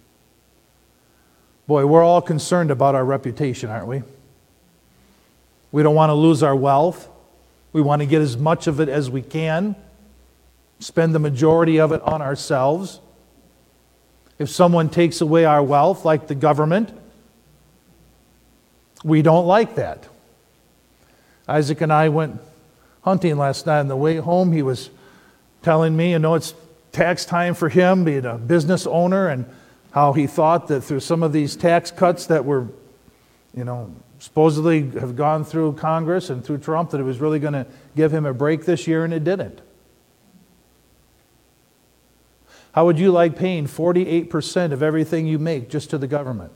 Boy, 1.66 1.86
we're 1.86 2.02
all 2.02 2.22
concerned 2.22 2.70
about 2.70 2.94
our 2.94 3.04
reputation, 3.04 3.70
aren't 3.70 3.86
we? 3.86 4.02
We 5.70 5.82
don't 5.82 5.94
want 5.94 6.10
to 6.10 6.14
lose 6.14 6.42
our 6.42 6.56
wealth. 6.56 7.08
We 7.72 7.82
want 7.82 8.00
to 8.00 8.06
get 8.06 8.22
as 8.22 8.36
much 8.36 8.66
of 8.66 8.80
it 8.80 8.88
as 8.88 9.10
we 9.10 9.20
can, 9.20 9.76
spend 10.80 11.14
the 11.14 11.18
majority 11.18 11.78
of 11.78 11.92
it 11.92 12.00
on 12.02 12.22
ourselves. 12.22 13.00
If 14.38 14.48
someone 14.50 14.88
takes 14.88 15.20
away 15.20 15.44
our 15.44 15.62
wealth, 15.62 16.04
like 16.04 16.28
the 16.28 16.34
government, 16.34 16.96
we 19.04 19.22
don't 19.22 19.46
like 19.46 19.74
that. 19.76 20.08
Isaac 21.48 21.80
and 21.80 21.92
I 21.92 22.08
went 22.08 22.40
hunting 23.02 23.38
last 23.38 23.66
night. 23.66 23.80
On 23.80 23.88
the 23.88 23.96
way 23.96 24.16
home, 24.16 24.52
he 24.52 24.62
was 24.62 24.90
telling 25.62 25.96
me, 25.96 26.12
you 26.12 26.18
know, 26.18 26.34
it's 26.34 26.54
tax 26.92 27.24
time 27.24 27.54
for 27.54 27.68
him, 27.68 28.04
being 28.04 28.24
a 28.24 28.38
business 28.38 28.86
owner, 28.86 29.28
and 29.28 29.46
how 29.92 30.12
he 30.12 30.26
thought 30.26 30.68
that 30.68 30.82
through 30.82 31.00
some 31.00 31.22
of 31.22 31.32
these 31.32 31.56
tax 31.56 31.90
cuts 31.90 32.26
that 32.26 32.44
were, 32.44 32.68
you 33.54 33.64
know, 33.64 33.94
supposedly 34.18 34.90
have 34.90 35.16
gone 35.16 35.44
through 35.44 35.72
Congress 35.74 36.28
and 36.30 36.44
through 36.44 36.58
Trump, 36.58 36.90
that 36.90 37.00
it 37.00 37.04
was 37.04 37.18
really 37.18 37.38
going 37.38 37.54
to 37.54 37.66
give 37.96 38.12
him 38.12 38.26
a 38.26 38.34
break 38.34 38.64
this 38.64 38.86
year, 38.86 39.04
and 39.04 39.14
it 39.14 39.24
didn't. 39.24 39.60
How 42.78 42.84
would 42.84 43.00
you 43.00 43.10
like 43.10 43.34
paying 43.34 43.66
48% 43.66 44.70
of 44.70 44.84
everything 44.84 45.26
you 45.26 45.40
make 45.40 45.68
just 45.68 45.90
to 45.90 45.98
the 45.98 46.06
government? 46.06 46.52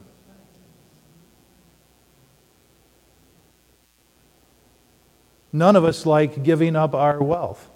None 5.53 5.75
of 5.75 5.85
us 5.85 6.07
like 6.07 6.45
giving 6.45 6.77
up 6.77 6.95
our 6.95 7.21
wealth. 7.21 7.69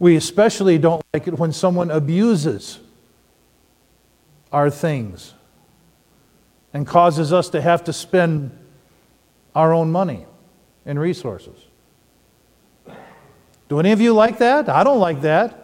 We 0.00 0.16
especially 0.16 0.78
don't 0.78 1.04
like 1.14 1.28
it 1.28 1.38
when 1.38 1.52
someone 1.52 1.92
abuses 1.92 2.80
our 4.50 4.68
things 4.68 5.32
and 6.74 6.84
causes 6.84 7.32
us 7.32 7.50
to 7.50 7.60
have 7.60 7.84
to 7.84 7.92
spend 7.92 8.50
our 9.54 9.72
own 9.72 9.92
money 9.92 10.26
and 10.84 10.98
resources. 10.98 11.66
Do 13.68 13.80
any 13.80 13.92
of 13.92 14.00
you 14.00 14.12
like 14.12 14.38
that? 14.38 14.68
I 14.68 14.84
don't 14.84 15.00
like 15.00 15.22
that. 15.22 15.62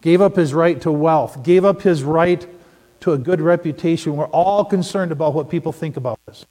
Gave 0.00 0.20
up 0.20 0.36
his 0.36 0.54
right 0.54 0.80
to 0.82 0.92
wealth, 0.92 1.42
gave 1.42 1.64
up 1.64 1.82
his 1.82 2.04
right 2.04 2.46
to 3.00 3.12
a 3.12 3.18
good 3.18 3.40
reputation. 3.40 4.16
We're 4.16 4.26
all 4.26 4.64
concerned 4.64 5.12
about 5.12 5.34
what 5.34 5.50
people 5.50 5.72
think 5.72 5.96
about 5.96 6.18
us. 6.28 6.46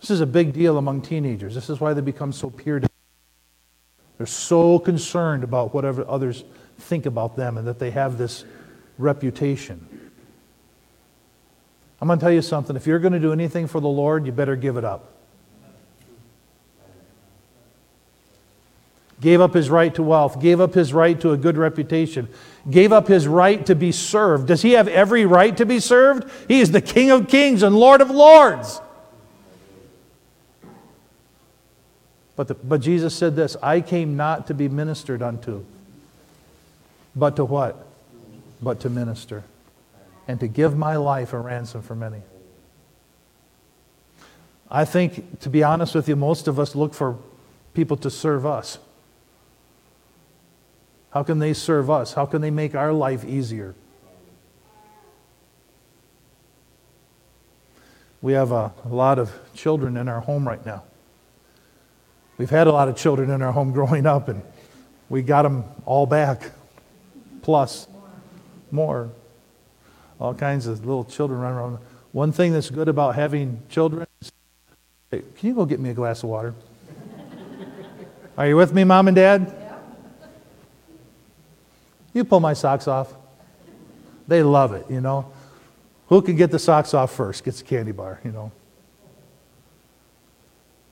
This 0.00 0.10
is 0.10 0.20
a 0.20 0.26
big 0.26 0.52
deal 0.52 0.78
among 0.78 1.02
teenagers. 1.02 1.54
This 1.54 1.68
is 1.68 1.80
why 1.80 1.92
they 1.92 2.00
become 2.00 2.32
so 2.32 2.50
peer 2.50 2.80
They're 4.16 4.26
so 4.26 4.78
concerned 4.78 5.44
about 5.44 5.74
whatever 5.74 6.06
others 6.08 6.44
think 6.78 7.06
about 7.06 7.36
them 7.36 7.58
and 7.58 7.66
that 7.66 7.78
they 7.78 7.90
have 7.90 8.16
this 8.16 8.44
reputation. 8.96 9.86
I'm 12.00 12.08
going 12.08 12.18
to 12.18 12.22
tell 12.22 12.32
you 12.32 12.42
something. 12.42 12.76
If 12.76 12.86
you're 12.86 12.98
going 12.98 13.12
to 13.12 13.20
do 13.20 13.32
anything 13.32 13.66
for 13.66 13.80
the 13.80 13.88
Lord, 13.88 14.26
you 14.26 14.32
better 14.32 14.56
give 14.56 14.76
it 14.76 14.84
up. 14.84 15.10
gave 19.20 19.40
up 19.40 19.54
his 19.54 19.68
right 19.68 19.94
to 19.94 20.02
wealth, 20.02 20.40
gave 20.40 20.60
up 20.60 20.74
his 20.74 20.92
right 20.92 21.20
to 21.20 21.32
a 21.32 21.36
good 21.36 21.56
reputation, 21.56 22.28
gave 22.70 22.92
up 22.92 23.06
his 23.08 23.28
right 23.28 23.64
to 23.66 23.74
be 23.74 23.92
served. 23.92 24.48
Does 24.48 24.62
he 24.62 24.72
have 24.72 24.88
every 24.88 25.26
right 25.26 25.56
to 25.56 25.66
be 25.66 25.78
served? 25.80 26.30
He 26.48 26.60
is 26.60 26.72
the 26.72 26.80
King 26.80 27.10
of 27.10 27.28
kings 27.28 27.62
and 27.62 27.76
Lord 27.76 28.00
of 28.00 28.10
lords. 28.10 28.80
But, 32.36 32.48
the, 32.48 32.54
but 32.54 32.80
Jesus 32.80 33.14
said 33.14 33.36
this 33.36 33.56
I 33.62 33.82
came 33.82 34.16
not 34.16 34.46
to 34.46 34.54
be 34.54 34.68
ministered 34.68 35.20
unto, 35.20 35.64
but 37.14 37.36
to 37.36 37.44
what? 37.44 37.86
But 38.62 38.80
to 38.80 38.90
minister, 38.90 39.44
and 40.30 40.38
to 40.38 40.46
give 40.46 40.76
my 40.76 40.94
life 40.94 41.32
a 41.32 41.38
ransom 41.40 41.82
for 41.82 41.96
many. 41.96 42.22
I 44.70 44.84
think, 44.84 45.40
to 45.40 45.50
be 45.50 45.64
honest 45.64 45.92
with 45.96 46.08
you, 46.08 46.14
most 46.14 46.46
of 46.46 46.60
us 46.60 46.76
look 46.76 46.94
for 46.94 47.18
people 47.74 47.96
to 47.96 48.10
serve 48.10 48.46
us. 48.46 48.78
How 51.12 51.24
can 51.24 51.40
they 51.40 51.52
serve 51.52 51.90
us? 51.90 52.12
How 52.12 52.26
can 52.26 52.40
they 52.42 52.52
make 52.52 52.76
our 52.76 52.92
life 52.92 53.24
easier? 53.24 53.74
We 58.22 58.34
have 58.34 58.52
a, 58.52 58.72
a, 58.84 58.88
lot 58.88 59.18
of 59.18 59.32
children 59.56 59.96
in 59.96 60.06
our 60.06 60.20
home 60.20 60.46
right 60.46 60.64
now. 60.64 60.84
We've 62.38 62.50
had 62.50 62.68
a 62.68 62.72
lot 62.72 62.88
of 62.88 62.96
children 62.96 63.30
in 63.30 63.42
our 63.42 63.50
home 63.50 63.72
growing 63.72 64.06
up, 64.06 64.28
and 64.28 64.42
we 65.08 65.22
got 65.22 65.42
them 65.42 65.64
all 65.86 66.06
back, 66.06 66.52
plus 67.42 67.88
more. 68.70 69.10
All 70.20 70.34
kinds 70.34 70.66
of 70.66 70.84
little 70.84 71.04
children 71.04 71.40
running 71.40 71.58
around. 71.58 71.78
One 72.12 72.30
thing 72.30 72.52
that's 72.52 72.70
good 72.70 72.88
about 72.88 73.14
having 73.14 73.62
children 73.68 74.06
is 74.20 74.30
hey, 75.10 75.22
can 75.36 75.48
you 75.48 75.54
go 75.54 75.64
get 75.64 75.80
me 75.80 75.90
a 75.90 75.94
glass 75.94 76.22
of 76.22 76.28
water? 76.28 76.54
Are 78.36 78.46
you 78.46 78.56
with 78.56 78.72
me, 78.72 78.84
mom 78.84 79.08
and 79.08 79.14
dad? 79.14 79.56
You 82.12 82.24
pull 82.24 82.40
my 82.40 82.54
socks 82.54 82.88
off. 82.88 83.14
They 84.26 84.42
love 84.42 84.74
it, 84.74 84.86
you 84.90 85.00
know. 85.00 85.32
Who 86.08 86.22
can 86.22 86.36
get 86.36 86.50
the 86.50 86.58
socks 86.58 86.92
off 86.92 87.12
first 87.12 87.44
gets 87.44 87.60
a 87.60 87.64
candy 87.64 87.92
bar, 87.92 88.20
you 88.24 88.32
know. 88.32 88.52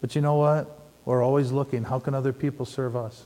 But 0.00 0.14
you 0.14 0.20
know 0.20 0.37
what? 0.37 0.78
We're 1.04 1.23
always 1.23 1.50
looking 1.50 1.85
how 1.85 1.99
can 1.99 2.14
other 2.14 2.32
people 2.32 2.66
serve 2.66 2.94
us? 2.94 3.25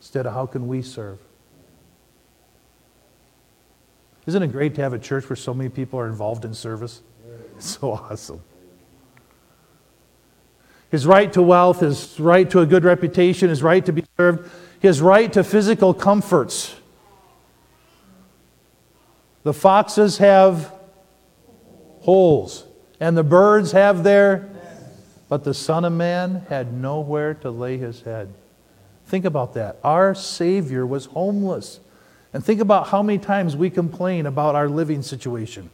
Instead 0.00 0.26
of 0.26 0.34
how 0.34 0.46
can 0.46 0.68
we 0.68 0.82
serve? 0.82 1.18
Isn't 4.26 4.42
it 4.42 4.52
great 4.52 4.74
to 4.74 4.82
have 4.82 4.92
a 4.92 4.98
church 4.98 5.28
where 5.28 5.36
so 5.36 5.54
many 5.54 5.70
people 5.70 5.98
are 5.98 6.08
involved 6.08 6.44
in 6.44 6.52
service? 6.52 7.02
It's 7.56 7.78
so 7.78 7.92
awesome. 7.92 8.42
His 10.90 11.06
right 11.06 11.32
to 11.32 11.42
wealth, 11.42 11.80
his 11.80 12.18
right 12.20 12.48
to 12.50 12.60
a 12.60 12.66
good 12.66 12.84
reputation, 12.84 13.48
his 13.48 13.62
right 13.62 13.84
to 13.86 13.92
be 13.92 14.04
served 14.16 14.50
his 14.80 15.00
right 15.00 15.32
to 15.32 15.42
physical 15.42 15.94
comforts. 15.94 16.76
The 19.42 19.52
foxes 19.52 20.18
have 20.18 20.72
holes, 22.00 22.64
and 23.00 23.16
the 23.16 23.24
birds 23.24 23.72
have 23.72 24.04
their, 24.04 24.48
but 25.28 25.44
the 25.44 25.54
Son 25.54 25.84
of 25.84 25.92
Man 25.92 26.46
had 26.48 26.72
nowhere 26.72 27.34
to 27.34 27.50
lay 27.50 27.78
his 27.78 28.02
head. 28.02 28.32
Think 29.06 29.24
about 29.24 29.54
that. 29.54 29.78
Our 29.84 30.14
Savior 30.14 30.84
was 30.84 31.06
homeless. 31.06 31.80
And 32.36 32.44
think 32.44 32.60
about 32.60 32.88
how 32.88 33.02
many 33.02 33.18
times 33.18 33.56
we 33.56 33.70
complain 33.70 34.26
about 34.26 34.54
our 34.54 34.68
living 34.68 35.00
situation. 35.00 35.70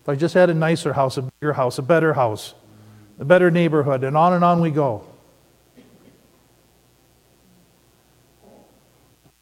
If 0.00 0.08
I 0.08 0.14
just 0.14 0.32
had 0.32 0.48
a 0.48 0.54
nicer 0.54 0.94
house, 0.94 1.18
a 1.18 1.28
bigger 1.38 1.52
house, 1.52 1.76
a 1.76 1.82
better 1.82 2.14
house, 2.14 2.54
a 3.18 3.26
better 3.26 3.50
neighborhood, 3.50 4.02
and 4.02 4.16
on 4.16 4.32
and 4.32 4.42
on 4.42 4.62
we 4.62 4.70
go. 4.70 5.04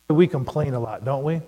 We 0.08 0.26
complain 0.26 0.74
a 0.74 0.80
lot, 0.80 1.04
don't 1.04 1.22
we? 1.22 1.42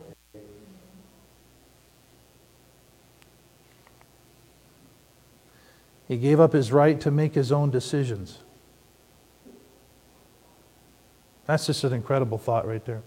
He 6.07 6.17
gave 6.19 6.39
up 6.39 6.53
his 6.53 6.71
right 6.71 7.01
to 7.01 7.11
make 7.11 7.35
his 7.35 7.51
own 7.51 7.71
decisions. 7.71 8.39
That's 11.47 11.67
just 11.67 11.85
an 11.85 11.93
incredible 11.93 12.39
thought 12.39 12.67
right 12.67 12.85
there. 12.85 13.03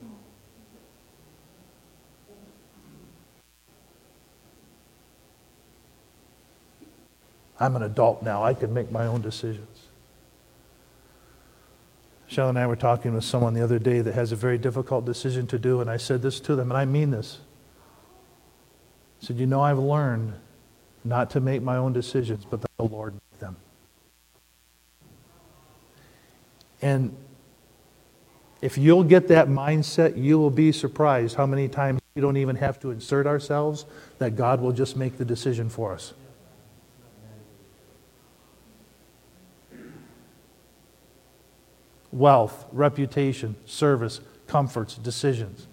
I'm 7.59 7.75
an 7.75 7.83
adult 7.83 8.23
now. 8.23 8.43
I 8.43 8.53
can 8.53 8.73
make 8.73 8.89
my 8.89 9.05
own 9.05 9.21
decisions. 9.21 9.89
Shell 12.27 12.49
and 12.49 12.59
I 12.59 12.67
were 12.67 12.77
talking 12.77 13.13
with 13.13 13.23
someone 13.23 13.53
the 13.53 13.63
other 13.63 13.79
day 13.79 14.01
that 14.01 14.13
has 14.13 14.31
a 14.31 14.35
very 14.35 14.57
difficult 14.57 15.03
decision 15.03 15.45
to 15.47 15.59
do, 15.59 15.81
and 15.81 15.89
I 15.89 15.97
said 15.97 16.21
this 16.21 16.39
to 16.41 16.55
them, 16.55 16.71
and 16.71 16.77
I 16.77 16.85
mean 16.85 17.11
this. 17.11 17.39
I 19.21 19.25
said, 19.25 19.37
You 19.37 19.47
know, 19.47 19.61
I've 19.61 19.79
learned 19.79 20.33
not 21.03 21.31
to 21.31 21.41
make 21.41 21.61
my 21.61 21.75
own 21.75 21.91
decisions, 21.91 22.45
but 22.45 22.61
that 22.61 22.71
the 22.77 22.83
Lord 22.83 23.13
make 23.13 23.39
them. 23.39 23.57
And 26.81 27.15
if 28.61 28.77
you'll 28.77 29.03
get 29.03 29.27
that 29.29 29.47
mindset, 29.47 30.21
you 30.21 30.37
will 30.37 30.49
be 30.49 30.71
surprised 30.71 31.35
how 31.35 31.45
many 31.45 31.67
times 31.67 32.01
we 32.15 32.21
don't 32.21 32.37
even 32.37 32.55
have 32.57 32.79
to 32.81 32.91
insert 32.91 33.25
ourselves, 33.25 33.85
that 34.17 34.35
God 34.35 34.59
will 34.59 34.73
just 34.73 34.97
make 34.97 35.17
the 35.17 35.25
decision 35.25 35.69
for 35.69 35.93
us. 35.93 36.13
wealth, 42.11 42.65
reputation, 42.71 43.55
service, 43.65 44.21
comforts, 44.47 44.95
decisions. 44.95 45.67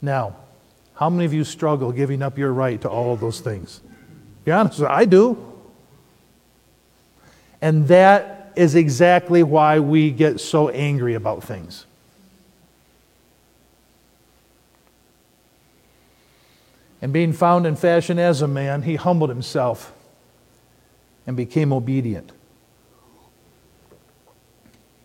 Now, 0.00 0.36
how 0.94 1.10
many 1.10 1.24
of 1.24 1.32
you 1.32 1.44
struggle 1.44 1.92
giving 1.92 2.22
up 2.22 2.38
your 2.38 2.52
right 2.52 2.80
to 2.82 2.88
all 2.88 3.12
of 3.12 3.20
those 3.20 3.40
things? 3.40 3.80
Be 4.44 4.52
honest, 4.52 4.80
I 4.82 5.04
do. 5.04 5.44
And 7.60 7.88
that 7.88 8.37
is 8.58 8.74
exactly 8.74 9.44
why 9.44 9.78
we 9.78 10.10
get 10.10 10.40
so 10.40 10.68
angry 10.70 11.14
about 11.14 11.44
things. 11.44 11.86
And 17.00 17.12
being 17.12 17.32
found 17.32 17.68
in 17.68 17.76
fashion 17.76 18.18
as 18.18 18.42
a 18.42 18.48
man, 18.48 18.82
he 18.82 18.96
humbled 18.96 19.30
himself 19.30 19.92
and 21.24 21.36
became 21.36 21.72
obedient. 21.72 22.32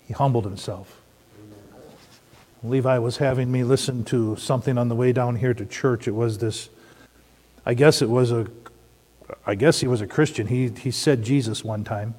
He 0.08 0.14
humbled 0.14 0.46
himself. 0.46 1.00
Levi 2.64 2.98
was 2.98 3.18
having 3.18 3.52
me 3.52 3.64
listen 3.64 4.04
to 4.06 4.36
something 4.38 4.80
on 4.80 4.88
the 4.88 4.96
way 4.96 5.14
down 5.14 5.36
here 5.36 5.54
to 5.54 5.66
church. 5.66 6.08
It 6.08 6.16
was 6.16 6.40
this, 6.40 6.70
I 7.68 7.76
guess 7.76 8.02
it 8.02 8.10
was 8.10 8.32
a, 8.32 8.48
I 9.46 9.54
guess 9.54 9.80
he 9.82 9.88
was 9.88 10.02
a 10.02 10.08
Christian. 10.08 10.48
He, 10.48 10.70
he 10.70 10.90
said 10.90 11.22
Jesus 11.22 11.64
one 11.64 11.84
time. 11.84 12.16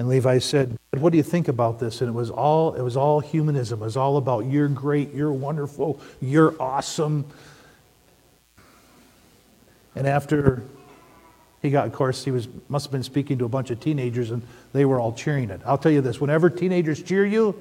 And 0.00 0.08
Levi 0.08 0.38
said, 0.38 0.78
What 0.96 1.10
do 1.10 1.18
you 1.18 1.22
think 1.22 1.48
about 1.48 1.78
this? 1.78 2.00
And 2.00 2.08
it 2.08 2.14
was 2.14 2.30
all 2.30 2.72
it 2.72 2.80
was 2.80 2.96
all 2.96 3.20
humanism. 3.20 3.82
It 3.82 3.84
was 3.84 3.98
all 3.98 4.16
about 4.16 4.46
you're 4.46 4.66
great, 4.66 5.12
you're 5.12 5.30
wonderful, 5.30 6.00
you're 6.22 6.54
awesome. 6.58 7.26
And 9.94 10.06
after 10.06 10.62
he 11.60 11.68
got, 11.68 11.86
of 11.86 11.92
course, 11.92 12.24
he 12.24 12.30
was, 12.30 12.48
must 12.70 12.86
have 12.86 12.92
been 12.92 13.02
speaking 13.02 13.36
to 13.40 13.44
a 13.44 13.48
bunch 13.50 13.70
of 13.70 13.78
teenagers 13.78 14.30
and 14.30 14.40
they 14.72 14.86
were 14.86 14.98
all 14.98 15.12
cheering 15.12 15.50
it. 15.50 15.60
I'll 15.66 15.76
tell 15.76 15.92
you 15.92 16.00
this 16.00 16.18
whenever 16.18 16.48
teenagers 16.48 17.02
cheer 17.02 17.26
you, 17.26 17.54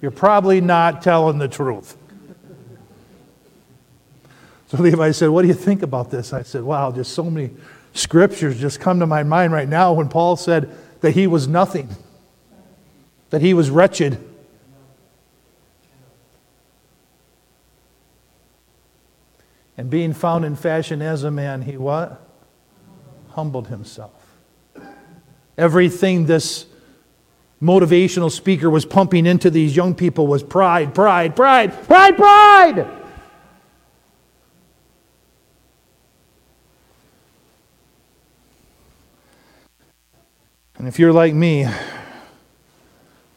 you're 0.00 0.10
probably 0.10 0.62
not 0.62 1.02
telling 1.02 1.36
the 1.36 1.48
truth. 1.48 1.98
So 4.68 4.78
Levi 4.78 5.10
said, 5.10 5.28
What 5.28 5.42
do 5.42 5.48
you 5.48 5.54
think 5.54 5.82
about 5.82 6.10
this? 6.10 6.32
I 6.32 6.44
said, 6.44 6.62
Wow, 6.62 6.92
just 6.92 7.12
so 7.12 7.24
many 7.24 7.50
scriptures 7.96 8.58
just 8.58 8.80
come 8.80 9.00
to 9.00 9.06
my 9.06 9.22
mind 9.22 9.52
right 9.52 9.68
now 9.68 9.92
when 9.92 10.08
Paul 10.08 10.36
said 10.36 10.74
that 11.00 11.12
he 11.12 11.26
was 11.26 11.48
nothing, 11.48 11.88
that 13.30 13.40
he 13.40 13.54
was 13.54 13.70
wretched. 13.70 14.22
And 19.78 19.90
being 19.90 20.14
found 20.14 20.44
in 20.44 20.56
fashion 20.56 21.02
as 21.02 21.22
a 21.22 21.30
man, 21.30 21.62
he 21.62 21.76
what? 21.76 22.22
Humbled 23.30 23.68
himself. 23.68 24.12
Everything 25.58 26.26
this 26.26 26.66
motivational 27.62 28.30
speaker 28.30 28.68
was 28.70 28.84
pumping 28.84 29.26
into 29.26 29.50
these 29.50 29.74
young 29.74 29.94
people 29.94 30.26
was 30.26 30.42
pride, 30.42 30.94
pride, 30.94 31.34
pride, 31.36 31.72
pride, 31.86 32.16
pride. 32.16 32.95
And 40.86 40.94
if 40.94 41.00
you're 41.00 41.12
like 41.12 41.34
me, 41.34 41.66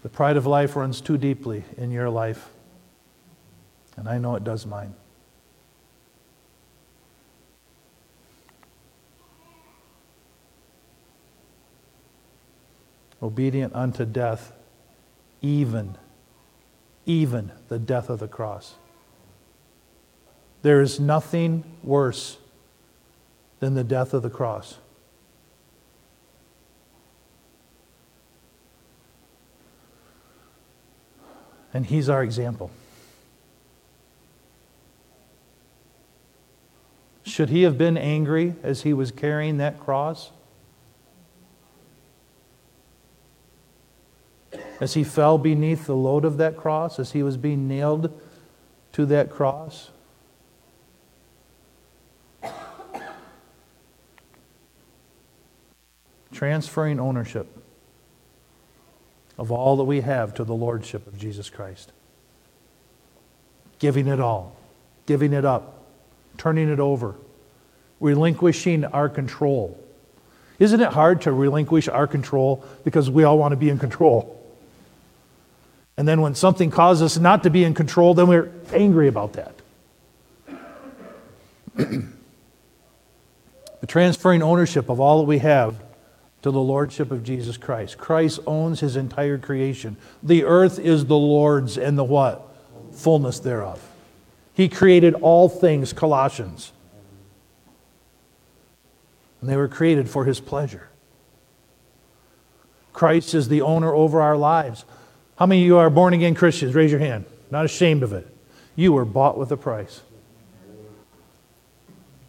the 0.03 0.09
pride 0.09 0.37
of 0.37 0.45
life 0.45 0.75
runs 0.75 1.01
too 1.01 1.17
deeply 1.17 1.63
in 1.77 1.89
your 1.89 2.07
life. 2.07 2.51
And 3.97 4.07
I 4.07 4.19
know 4.19 4.35
it 4.35 4.43
does 4.43 4.67
mine. 4.67 4.93
Obedient 13.19 13.73
unto 13.73 14.05
death, 14.05 14.51
even, 15.41 15.97
even 17.07 17.51
the 17.67 17.79
death 17.79 18.11
of 18.11 18.19
the 18.19 18.27
cross. 18.27 18.75
There 20.61 20.81
is 20.81 20.99
nothing 20.99 21.63
worse 21.81 22.37
than 23.59 23.73
the 23.73 23.83
death 23.83 24.13
of 24.13 24.21
the 24.21 24.29
cross. 24.29 24.77
And 31.73 31.85
he's 31.85 32.09
our 32.09 32.23
example. 32.23 32.71
Should 37.23 37.49
he 37.49 37.61
have 37.63 37.77
been 37.77 37.97
angry 37.97 38.55
as 38.63 38.81
he 38.81 38.93
was 38.93 39.11
carrying 39.11 39.57
that 39.57 39.79
cross? 39.79 40.31
As 44.81 44.95
he 44.95 45.03
fell 45.03 45.37
beneath 45.37 45.85
the 45.85 45.95
load 45.95 46.25
of 46.25 46.37
that 46.37 46.57
cross, 46.57 46.97
as 46.97 47.11
he 47.11 47.21
was 47.21 47.37
being 47.37 47.67
nailed 47.67 48.19
to 48.93 49.05
that 49.05 49.29
cross? 49.29 49.91
Transferring 56.31 56.99
ownership 56.99 57.58
of 59.39 59.51
all 59.53 59.77
that 59.77 59.85
we 59.85 60.01
have 60.01 60.33
to 60.33 60.43
the 60.43 60.53
Lordship 60.53 61.07
of 61.07 61.17
Jesus 61.17 61.49
Christ. 61.49 61.93
Giving 63.79 64.07
it 64.07 64.19
all, 64.19 64.53
giving 65.05 65.31
it 65.31 65.45
up, 65.45 65.81
turning 66.37 66.69
it 66.69 66.81
over, 66.81 67.15
relinquishing 68.01 68.83
our 68.83 69.07
control. 69.07 69.81
Isn't 70.59 70.81
it 70.81 70.89
hard 70.89 71.21
to 71.21 71.31
relinquish 71.31 71.87
our 71.87 72.05
control 72.05 72.65
because 72.83 73.09
we 73.09 73.23
all 73.23 73.37
want 73.37 73.53
to 73.53 73.55
be 73.55 73.69
in 73.69 73.79
control? 73.79 74.35
And 75.95 76.05
then 76.05 76.19
when 76.19 76.35
something 76.35 76.69
causes 76.69 77.15
us 77.15 77.21
not 77.21 77.43
to 77.43 77.49
be 77.49 77.63
in 77.63 77.73
control, 77.73 78.13
then 78.13 78.27
we're 78.27 78.51
angry 78.73 79.07
about 79.07 79.33
that. 79.33 79.55
the 81.75 82.03
transferring 83.87 84.41
ownership 84.41 84.89
of 84.89 84.99
all 84.99 85.19
that 85.19 85.27
we 85.27 85.37
have 85.37 85.81
to 86.41 86.51
the 86.51 86.59
lordship 86.59 87.11
of 87.11 87.23
Jesus 87.23 87.57
Christ. 87.57 87.97
Christ 87.97 88.39
owns 88.47 88.79
his 88.79 88.95
entire 88.95 89.37
creation. 89.37 89.97
The 90.23 90.45
earth 90.45 90.79
is 90.79 91.05
the 91.05 91.17
Lord's 91.17 91.77
and 91.77 91.97
the 91.97 92.03
what? 92.03 92.47
Fullness 92.93 93.39
thereof. 93.39 93.85
He 94.53 94.69
created 94.69 95.13
all 95.15 95.49
things, 95.49 95.93
Colossians. 95.93 96.71
And 99.41 99.49
they 99.49 99.55
were 99.55 99.67
created 99.67 100.09
for 100.09 100.25
his 100.25 100.39
pleasure. 100.39 100.89
Christ 102.93 103.33
is 103.33 103.47
the 103.47 103.61
owner 103.61 103.93
over 103.93 104.21
our 104.21 104.35
lives. 104.35 104.83
How 105.37 105.45
many 105.45 105.61
of 105.61 105.67
you 105.67 105.77
are 105.77 105.89
born 105.89 106.13
again 106.13 106.35
Christians? 106.35 106.75
Raise 106.75 106.91
your 106.91 106.99
hand. 106.99 107.25
Not 107.49 107.63
ashamed 107.63 108.03
of 108.03 108.11
it. 108.11 108.27
You 108.75 108.91
were 108.93 109.05
bought 109.05 109.37
with 109.37 109.51
a 109.51 109.57
price. 109.57 110.01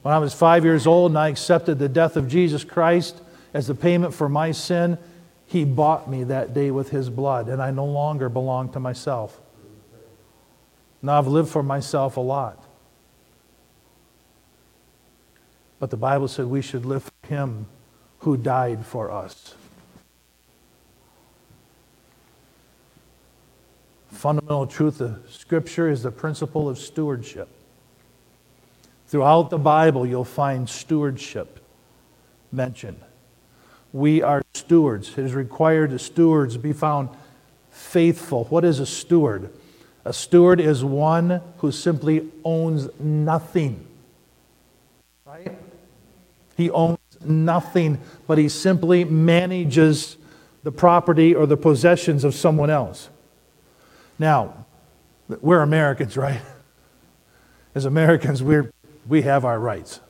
When 0.03 0.15
I 0.15 0.19
was 0.19 0.33
five 0.33 0.65
years 0.65 0.87
old 0.87 1.11
and 1.11 1.19
I 1.19 1.29
accepted 1.29 1.79
the 1.79 1.89
death 1.89 2.17
of 2.17 2.29
Jesus 2.29 2.65
Christ, 2.65 3.21
as 3.53 3.67
the 3.67 3.75
payment 3.75 4.15
for 4.15 4.29
my 4.29 4.53
sin, 4.53 4.99
he 5.47 5.65
bought 5.65 6.09
me 6.09 6.25
that 6.25 6.55
day 6.55 6.71
with 6.71 6.91
his 6.91 7.11
blood, 7.11 7.49
and 7.49 7.61
I 7.61 7.71
no 7.71 7.85
longer 7.85 8.29
belong 8.29 8.71
to 8.73 8.81
myself. 8.81 9.41
Now 11.03 11.19
I've 11.19 11.27
lived 11.27 11.49
for 11.49 11.63
myself 11.63 12.17
a 12.17 12.21
lot. 12.21 12.63
But 15.81 15.91
the 15.91 15.97
Bible 15.97 16.29
said 16.29 16.47
we 16.47 16.63
should 16.63 16.85
live 16.85 17.03
for 17.03 17.27
him 17.27 17.67
who 18.21 18.37
died 18.37 18.85
for 18.85 19.11
us. 19.11 19.55
Fundamental 24.11 24.67
truth 24.67 25.01
of 25.01 25.25
Scripture 25.31 25.89
is 25.89 26.03
the 26.03 26.11
principle 26.11 26.69
of 26.69 26.79
stewardship. 26.79 27.49
Throughout 29.09 29.51
the 29.51 29.59
Bible, 29.59 30.07
you'll 30.07 30.25
find 30.25 30.69
stewardship 30.69 31.65
mentioned 32.53 33.01
we 33.93 34.23
are 34.23 34.43
stewards. 34.55 35.11
It 35.19 35.25
is 35.25 35.35
required 35.35 35.91
that 35.91 35.99
stewards 36.01 36.57
be 36.57 36.73
found 36.73 37.09
faithful. 37.71 38.45
What 38.45 38.65
is 38.65 38.79
a 38.79 38.87
steward? 38.87 39.51
A 40.05 40.13
steward 40.13 40.61
is 40.61 40.85
one 40.85 41.43
who 41.59 41.73
simply 41.73 42.29
owns 42.45 42.89
nothing. 42.99 43.87
Right? 45.27 45.59
He 46.57 46.71
owns 46.71 46.99
nothing, 47.25 47.99
but 48.27 48.39
he 48.39 48.49
simply 48.49 49.05
manages 49.05 50.17
the 50.63 50.73
property 50.73 51.35
or 51.35 51.47
the 51.47 51.57
possessions 51.57 52.25
of 52.25 52.35
someone 52.35 52.71
else. 52.71 53.09
Now, 54.19 54.67
we're 55.41 55.63
Americans, 55.63 56.17
right? 56.17 56.41
As 57.75 57.85
Americans, 57.85 58.43
we're, 58.43 58.71
we 59.09 59.23
have 59.23 59.45
our 59.45 59.59
rights. 59.59 60.01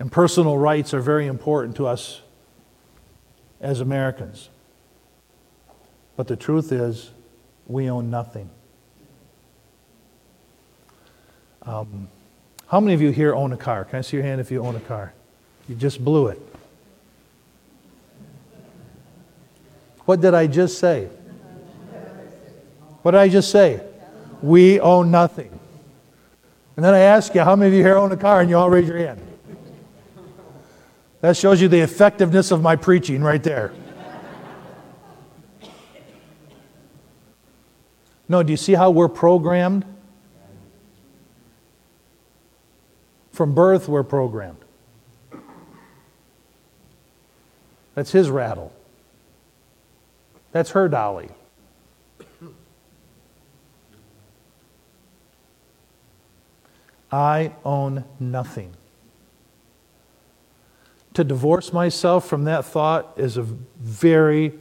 And 0.00 0.10
personal 0.10 0.56
rights 0.56 0.94
are 0.94 1.00
very 1.00 1.26
important 1.26 1.76
to 1.76 1.86
us 1.86 2.22
as 3.60 3.80
Americans. 3.80 4.48
But 6.16 6.26
the 6.26 6.36
truth 6.36 6.72
is, 6.72 7.10
we 7.66 7.90
own 7.90 8.10
nothing. 8.10 8.48
Um, 11.62 12.08
how 12.66 12.80
many 12.80 12.94
of 12.94 13.02
you 13.02 13.10
here 13.10 13.34
own 13.34 13.52
a 13.52 13.58
car? 13.58 13.84
Can 13.84 13.98
I 13.98 14.00
see 14.00 14.16
your 14.16 14.24
hand 14.24 14.40
if 14.40 14.50
you 14.50 14.64
own 14.64 14.74
a 14.74 14.80
car? 14.80 15.12
You 15.68 15.74
just 15.74 16.02
blew 16.02 16.28
it. 16.28 16.40
What 20.06 20.22
did 20.22 20.32
I 20.32 20.46
just 20.46 20.78
say? 20.78 21.10
What 23.02 23.10
did 23.10 23.20
I 23.20 23.28
just 23.28 23.50
say? 23.50 23.82
We 24.40 24.80
own 24.80 25.10
nothing. 25.10 25.60
And 26.76 26.84
then 26.84 26.94
I 26.94 27.00
ask 27.00 27.34
you, 27.34 27.42
how 27.42 27.54
many 27.54 27.68
of 27.68 27.74
you 27.74 27.84
here 27.84 27.96
own 27.96 28.10
a 28.12 28.16
car? 28.16 28.40
And 28.40 28.48
you 28.48 28.56
all 28.56 28.70
raise 28.70 28.88
your 28.88 28.96
hand. 28.96 29.20
That 31.20 31.36
shows 31.36 31.60
you 31.60 31.68
the 31.68 31.80
effectiveness 31.80 32.50
of 32.50 32.62
my 32.62 32.76
preaching 32.76 33.22
right 33.22 33.42
there. 33.42 33.72
No, 38.28 38.42
do 38.42 38.52
you 38.52 38.56
see 38.56 38.74
how 38.74 38.90
we're 38.90 39.08
programmed? 39.08 39.84
From 43.32 43.54
birth, 43.54 43.88
we're 43.88 44.02
programmed. 44.04 44.64
That's 47.94 48.12
his 48.12 48.30
rattle. 48.30 48.72
That's 50.52 50.70
her 50.70 50.88
dolly. 50.88 51.30
I 57.12 57.52
own 57.64 58.04
nothing. 58.20 58.74
To 61.20 61.24
divorce 61.24 61.70
myself 61.70 62.26
from 62.26 62.44
that 62.44 62.64
thought 62.64 63.12
is 63.18 63.36
a 63.36 63.42
very, 63.42 64.54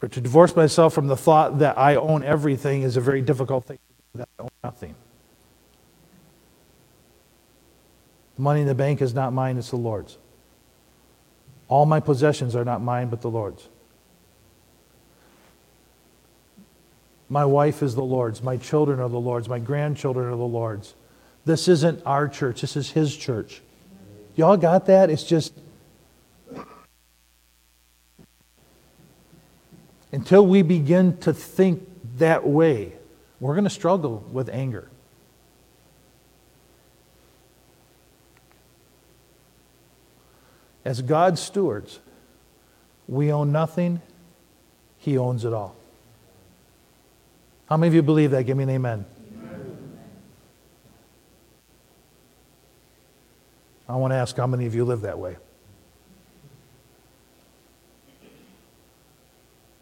or 0.00 0.08
to 0.08 0.20
divorce 0.20 0.54
myself 0.54 0.94
from 0.94 1.08
the 1.08 1.16
thought 1.16 1.58
that 1.58 1.76
I 1.76 1.96
own 1.96 2.22
everything 2.22 2.82
is 2.82 2.96
a 2.96 3.00
very 3.00 3.20
difficult 3.20 3.64
thing 3.64 3.80
that 4.14 4.28
I 4.38 4.42
own 4.42 4.48
nothing. 4.62 4.94
The 8.36 8.42
money 8.42 8.60
in 8.60 8.68
the 8.68 8.76
bank 8.76 9.02
is 9.02 9.12
not 9.12 9.32
mine, 9.32 9.58
it's 9.58 9.70
the 9.70 9.76
Lord's. 9.76 10.18
All 11.66 11.84
my 11.84 11.98
possessions 11.98 12.54
are 12.54 12.64
not 12.64 12.80
mine, 12.80 13.08
but 13.08 13.20
the 13.20 13.30
Lord's. 13.30 13.68
My 17.28 17.44
wife 17.44 17.82
is 17.82 17.96
the 17.96 18.04
Lord's. 18.04 18.40
My 18.40 18.56
children 18.56 19.00
are 19.00 19.08
the 19.08 19.18
Lord's. 19.18 19.48
My 19.48 19.58
grandchildren 19.58 20.26
are 20.32 20.36
the 20.36 20.44
Lord's. 20.44 20.94
This 21.44 21.66
isn't 21.66 22.06
our 22.06 22.28
church, 22.28 22.60
this 22.60 22.76
is 22.76 22.92
His 22.92 23.16
church. 23.16 23.62
Y'all 24.36 24.58
got 24.58 24.86
that? 24.86 25.10
It's 25.10 25.24
just. 25.24 25.52
Until 30.12 30.46
we 30.46 30.62
begin 30.62 31.16
to 31.18 31.32
think 31.32 31.88
that 32.18 32.46
way, 32.46 32.92
we're 33.40 33.54
going 33.54 33.64
to 33.64 33.70
struggle 33.70 34.24
with 34.30 34.48
anger. 34.50 34.88
As 40.84 41.02
God's 41.02 41.40
stewards, 41.40 41.98
we 43.08 43.32
own 43.32 43.50
nothing, 43.50 44.00
He 44.98 45.18
owns 45.18 45.44
it 45.44 45.52
all. 45.52 45.74
How 47.68 47.76
many 47.76 47.88
of 47.88 47.94
you 47.94 48.02
believe 48.02 48.30
that? 48.30 48.44
Give 48.44 48.56
me 48.56 48.62
an 48.62 48.70
amen. 48.70 49.04
I 53.88 53.94
want 53.96 54.12
to 54.12 54.16
ask 54.16 54.36
how 54.36 54.46
many 54.46 54.66
of 54.66 54.74
you 54.74 54.84
live 54.84 55.02
that 55.02 55.18
way? 55.18 55.36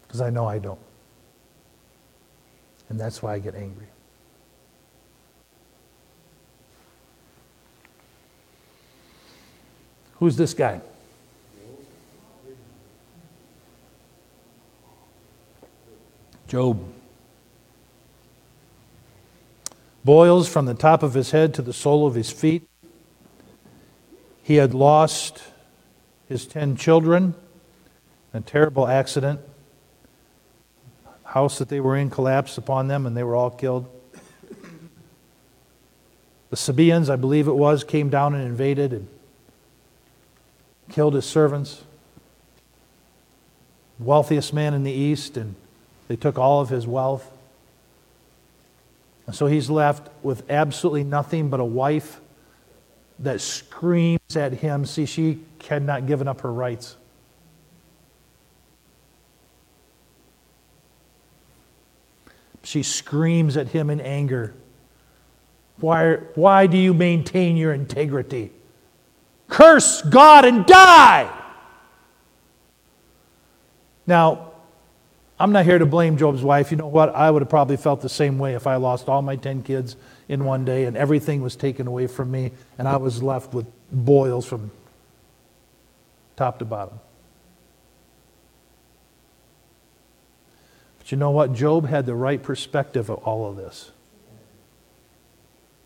Because 0.03 0.21
I 0.21 0.29
know 0.29 0.45
I 0.45 0.59
don't. 0.59 0.79
And 2.89 2.99
that's 2.99 3.21
why 3.21 3.33
I 3.33 3.39
get 3.39 3.55
angry. 3.55 3.87
Who's 10.19 10.37
this 10.37 10.53
guy? 10.53 10.81
Job. 16.47 16.79
Boils 20.03 20.47
from 20.47 20.67
the 20.67 20.75
top 20.75 21.01
of 21.01 21.15
his 21.15 21.31
head 21.31 21.53
to 21.55 21.61
the 21.63 21.73
sole 21.73 22.05
of 22.05 22.13
his 22.13 22.29
feet. 22.31 22.69
He 24.45 24.57
had 24.57 24.75
lost 24.75 25.41
his 26.29 26.45
ten 26.45 26.75
children 26.75 27.33
in 28.31 28.37
a 28.37 28.41
terrible 28.41 28.87
accident. 28.87 29.39
House 31.23 31.57
that 31.57 31.67
they 31.67 31.79
were 31.79 31.97
in 31.97 32.11
collapsed 32.11 32.59
upon 32.59 32.87
them 32.87 33.07
and 33.07 33.17
they 33.17 33.23
were 33.23 33.35
all 33.35 33.49
killed. 33.49 33.87
The 36.51 36.57
Sabaeans, 36.57 37.09
I 37.09 37.15
believe 37.15 37.47
it 37.47 37.55
was, 37.55 37.83
came 37.83 38.11
down 38.11 38.35
and 38.35 38.43
invaded 38.43 38.93
and 38.93 39.07
killed 40.91 41.15
his 41.15 41.25
servants. 41.25 41.83
Wealthiest 43.97 44.53
man 44.53 44.75
in 44.75 44.83
the 44.83 44.91
East, 44.91 45.37
and 45.37 45.55
they 46.07 46.15
took 46.15 46.37
all 46.37 46.61
of 46.61 46.69
his 46.69 46.85
wealth. 46.85 47.31
And 49.25 49.35
so 49.35 49.47
he's 49.47 49.71
left 49.71 50.07
with 50.21 50.47
absolutely 50.51 51.03
nothing 51.03 51.49
but 51.49 51.59
a 51.59 51.65
wife 51.65 52.21
that 53.19 53.41
screams 53.41 54.35
at 54.35 54.53
him. 54.53 54.85
See, 54.85 55.05
she 55.05 55.39
had 55.67 55.83
not 55.83 56.05
given 56.05 56.27
up 56.27 56.41
her 56.41 56.51
rights. 56.51 56.97
She 62.63 62.83
screams 62.83 63.57
at 63.57 63.67
him 63.67 63.89
in 63.89 64.01
anger. 64.01 64.53
Why, 65.77 66.15
why 66.35 66.67
do 66.67 66.77
you 66.77 66.93
maintain 66.93 67.57
your 67.57 67.73
integrity? 67.73 68.51
Curse 69.47 70.01
God 70.01 70.45
and 70.45 70.65
die! 70.65 71.31
Now, 74.07 74.51
I'm 75.39 75.51
not 75.51 75.65
here 75.65 75.77
to 75.77 75.85
blame 75.85 76.17
Job's 76.17 76.41
wife. 76.41 76.71
You 76.71 76.77
know 76.77 76.87
what? 76.87 77.13
I 77.13 77.29
would 77.29 77.41
have 77.41 77.49
probably 77.49 77.77
felt 77.77 78.01
the 78.01 78.09
same 78.09 78.39
way 78.39 78.55
if 78.55 78.67
I 78.67 78.77
lost 78.77 79.09
all 79.09 79.21
my 79.21 79.35
10 79.35 79.63
kids 79.63 79.95
in 80.27 80.43
one 80.43 80.65
day 80.65 80.85
and 80.85 80.97
everything 80.97 81.41
was 81.41 81.55
taken 81.55 81.87
away 81.87 82.07
from 82.07 82.31
me 82.31 82.51
and 82.77 82.87
I 82.87 82.97
was 82.97 83.21
left 83.21 83.53
with 83.53 83.67
boils 83.91 84.45
from 84.45 84.71
top 86.35 86.59
to 86.59 86.65
bottom. 86.65 86.99
But 90.97 91.11
you 91.11 91.17
know 91.17 91.31
what? 91.31 91.53
Job 91.53 91.87
had 91.87 92.05
the 92.05 92.15
right 92.15 92.41
perspective 92.41 93.09
of 93.09 93.19
all 93.19 93.49
of 93.49 93.55
this. 93.55 93.91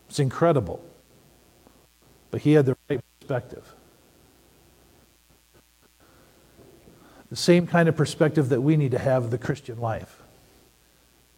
It's 0.08 0.20
incredible. 0.20 0.84
But 2.32 2.42
he 2.42 2.54
had 2.54 2.66
the 2.66 2.78
right 2.90 3.02
perspective. 3.20 3.76
The 7.30 7.36
same 7.36 7.68
kind 7.68 7.88
of 7.88 7.96
perspective 7.96 8.50
that 8.50 8.62
we 8.62 8.76
need 8.76 8.92
to 8.92 8.98
have 8.98 9.26
of 9.26 9.32
the 9.32 9.38
Christian 9.38 9.80
life. 9.80 10.19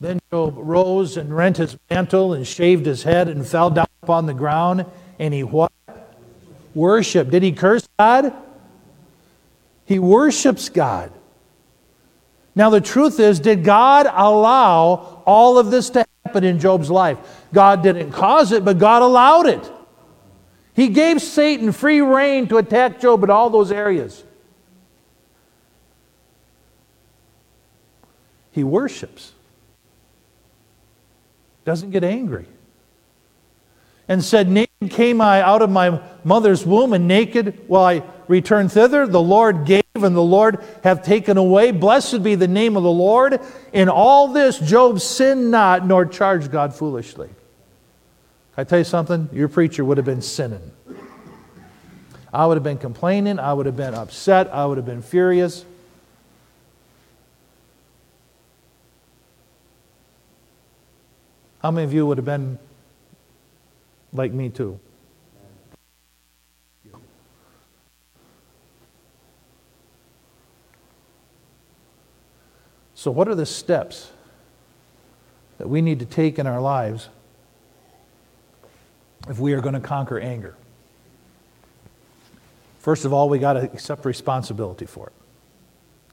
Then 0.01 0.19
Job 0.31 0.55
rose 0.57 1.15
and 1.15 1.33
rent 1.33 1.57
his 1.57 1.77
mantle 1.91 2.33
and 2.33 2.45
shaved 2.45 2.87
his 2.87 3.03
head 3.03 3.27
and 3.27 3.47
fell 3.47 3.69
down 3.69 3.85
upon 4.01 4.25
the 4.25 4.33
ground 4.33 4.85
and 5.19 5.31
he 5.31 5.43
what? 5.43 5.71
Worship. 6.73 7.29
Did 7.29 7.43
he 7.43 7.51
curse 7.51 7.87
God? 7.99 8.33
He 9.85 9.99
worships 9.99 10.69
God. 10.69 11.13
Now, 12.55 12.71
the 12.71 12.81
truth 12.81 13.19
is, 13.19 13.39
did 13.39 13.63
God 13.63 14.07
allow 14.07 15.21
all 15.25 15.59
of 15.59 15.69
this 15.69 15.91
to 15.91 16.05
happen 16.25 16.43
in 16.43 16.59
Job's 16.59 16.89
life? 16.89 17.17
God 17.53 17.83
didn't 17.83 18.11
cause 18.11 18.51
it, 18.51 18.65
but 18.65 18.79
God 18.79 19.03
allowed 19.03 19.45
it. 19.45 19.71
He 20.73 20.87
gave 20.87 21.21
Satan 21.21 21.71
free 21.71 22.01
rein 22.01 22.47
to 22.47 22.57
attack 22.57 22.99
Job 22.99 23.23
in 23.23 23.29
all 23.29 23.51
those 23.51 23.71
areas. 23.71 24.23
He 28.51 28.63
worships, 28.63 29.33
doesn't 31.65 31.91
get 31.91 32.03
angry. 32.03 32.47
And 34.07 34.23
said, 34.23 34.49
Naked 34.49 34.89
came 34.89 35.21
I 35.21 35.41
out 35.41 35.61
of 35.61 35.69
my 35.69 36.01
mother's 36.23 36.65
womb, 36.65 36.93
and 36.93 37.07
naked 37.07 37.69
will 37.69 37.83
I 37.83 38.03
return 38.27 38.67
thither. 38.67 39.07
The 39.07 39.21
Lord 39.21 39.65
gave, 39.65 39.83
and 39.95 40.15
the 40.15 40.21
Lord 40.21 40.63
hath 40.83 41.03
taken 41.03 41.37
away. 41.37 41.71
Blessed 41.71 42.23
be 42.23 42.35
the 42.35 42.47
name 42.47 42.75
of 42.75 42.83
the 42.83 42.91
Lord. 42.91 43.39
In 43.71 43.89
all 43.89 44.29
this, 44.29 44.59
Job 44.59 44.99
sinned 44.99 45.51
not, 45.51 45.85
nor 45.85 46.05
charged 46.05 46.51
God 46.51 46.75
foolishly. 46.75 47.29
I 48.57 48.63
tell 48.63 48.79
you 48.79 48.85
something? 48.85 49.29
Your 49.31 49.47
preacher 49.47 49.85
would 49.85 49.97
have 49.97 50.05
been 50.05 50.21
sinning. 50.21 50.71
I 52.33 52.45
would 52.45 52.55
have 52.55 52.63
been 52.63 52.77
complaining. 52.77 53.39
I 53.39 53.53
would 53.53 53.65
have 53.65 53.77
been 53.77 53.93
upset. 53.93 54.53
I 54.53 54.65
would 54.65 54.77
have 54.77 54.85
been 54.85 55.01
furious. 55.01 55.65
How 61.61 61.69
many 61.69 61.85
of 61.85 61.93
you 61.93 62.07
would 62.07 62.17
have 62.17 62.25
been 62.25 62.57
like 64.13 64.31
me 64.31 64.49
too? 64.49 64.79
So, 72.95 73.09
what 73.09 73.27
are 73.27 73.35
the 73.35 73.45
steps 73.45 74.11
that 75.57 75.67
we 75.67 75.81
need 75.81 75.99
to 75.99 76.05
take 76.05 76.37
in 76.37 76.45
our 76.45 76.61
lives 76.61 77.09
if 79.27 79.39
we 79.39 79.53
are 79.53 79.61
going 79.61 79.73
to 79.73 79.79
conquer 79.79 80.19
anger? 80.19 80.55
First 82.79 83.05
of 83.05 83.13
all, 83.13 83.29
we 83.29 83.37
got 83.37 83.53
to 83.53 83.61
accept 83.61 84.05
responsibility 84.05 84.87
for 84.87 85.07
it. 85.07 85.13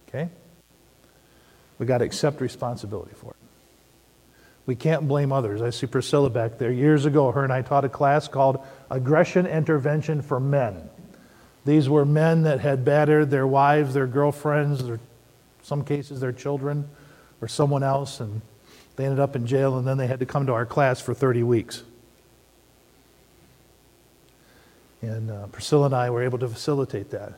Okay? 0.09 0.29
We 1.79 1.87
got 1.87 1.99
to 1.99 2.05
accept 2.05 2.43
responsibility 2.43 3.15
for 3.15 3.31
it. 3.31 3.38
We 4.69 4.77
can't 4.77 5.09
blame 5.09 5.33
others. 5.33 5.63
I 5.63 5.71
see 5.71 5.87
Priscilla 5.87 6.29
back 6.29 6.59
there. 6.59 6.71
Years 6.71 7.07
ago, 7.07 7.33
her 7.33 7.43
and 7.43 7.51
I 7.51 7.63
taught 7.63 7.87
a 7.87 7.89
class 7.89 8.29
called 8.29 8.63
Aggression 8.91 9.47
Intervention 9.47 10.21
for 10.21 10.39
Men. 10.39 10.91
These 11.65 11.89
were 11.89 12.05
men 12.05 12.43
that 12.43 12.61
had 12.61 12.85
battered 12.85 13.31
their 13.31 13.47
wives, 13.47 13.95
their 13.95 14.07
girlfriends, 14.07 14.85
their, 14.85 15.01
some 15.63 15.87
cases 15.87 16.21
their 16.21 16.33
children, 16.33 16.87
or 17.41 17.49
someone 17.49 17.83
else, 17.83 18.21
and 18.21 18.43
they 18.97 19.07
ended 19.07 19.21
up 19.21 19.35
in 19.35 19.47
jail, 19.47 19.79
and 19.79 19.87
then 19.87 19.97
they 19.97 20.07
had 20.07 20.21
to 20.21 20.27
come 20.27 20.45
to 20.45 20.53
our 20.53 20.67
class 20.67 21.01
for 21.01 21.15
30 21.15 21.45
weeks. 21.45 21.83
And 25.01 25.31
uh, 25.31 25.47
Priscilla 25.47 25.87
and 25.87 25.95
I 25.95 26.11
were 26.11 26.23
able 26.23 26.41
to 26.41 26.49
facilitate 26.49 27.09
that. 27.13 27.33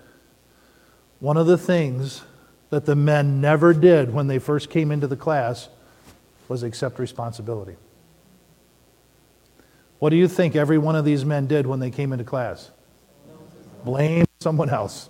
One 1.21 1.37
of 1.37 1.47
the 1.47 1.59
things 1.59 2.23
that 2.71 2.87
the 2.87 2.97
men 2.97 3.41
never 3.41 3.73
did 3.73 4.13
when 4.13 4.27
they 4.27 4.41
first 4.41 4.69
came 4.69 4.91
into 4.91 5.07
the 5.07 5.17
class 5.17 5.69
was 6.51 6.65
accept 6.65 6.99
responsibility. 6.99 7.77
What 10.01 10.11
do 10.11 10.17
you 10.17 10.27
think 10.27 10.57
every 10.57 10.79
one 10.79 10.97
of 10.97 11.05
these 11.05 11.25
men 11.25 11.47
did 11.47 11.65
when 11.65 11.79
they 11.79 11.93
came 11.93 12.13
into 12.13 12.25
class? 12.25 12.73
Blame 13.85 14.27
someone 14.41 14.69
else. 14.69 15.09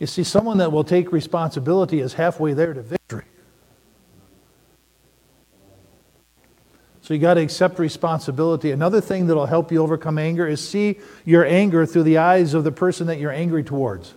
You 0.00 0.08
see, 0.08 0.24
someone 0.24 0.58
that 0.58 0.72
will 0.72 0.82
take 0.82 1.12
responsibility 1.12 2.00
is 2.00 2.14
halfway 2.14 2.52
there 2.52 2.74
to 2.74 2.82
victory. 2.82 3.26
So 7.02 7.14
you 7.14 7.20
got 7.20 7.34
to 7.34 7.40
accept 7.40 7.78
responsibility. 7.78 8.72
Another 8.72 9.00
thing 9.00 9.28
that'll 9.28 9.46
help 9.46 9.70
you 9.70 9.80
overcome 9.80 10.18
anger 10.18 10.48
is 10.48 10.68
see 10.68 10.98
your 11.24 11.44
anger 11.44 11.86
through 11.86 12.02
the 12.02 12.18
eyes 12.18 12.54
of 12.54 12.64
the 12.64 12.72
person 12.72 13.06
that 13.06 13.20
you're 13.20 13.30
angry 13.30 13.62
towards. 13.62 14.14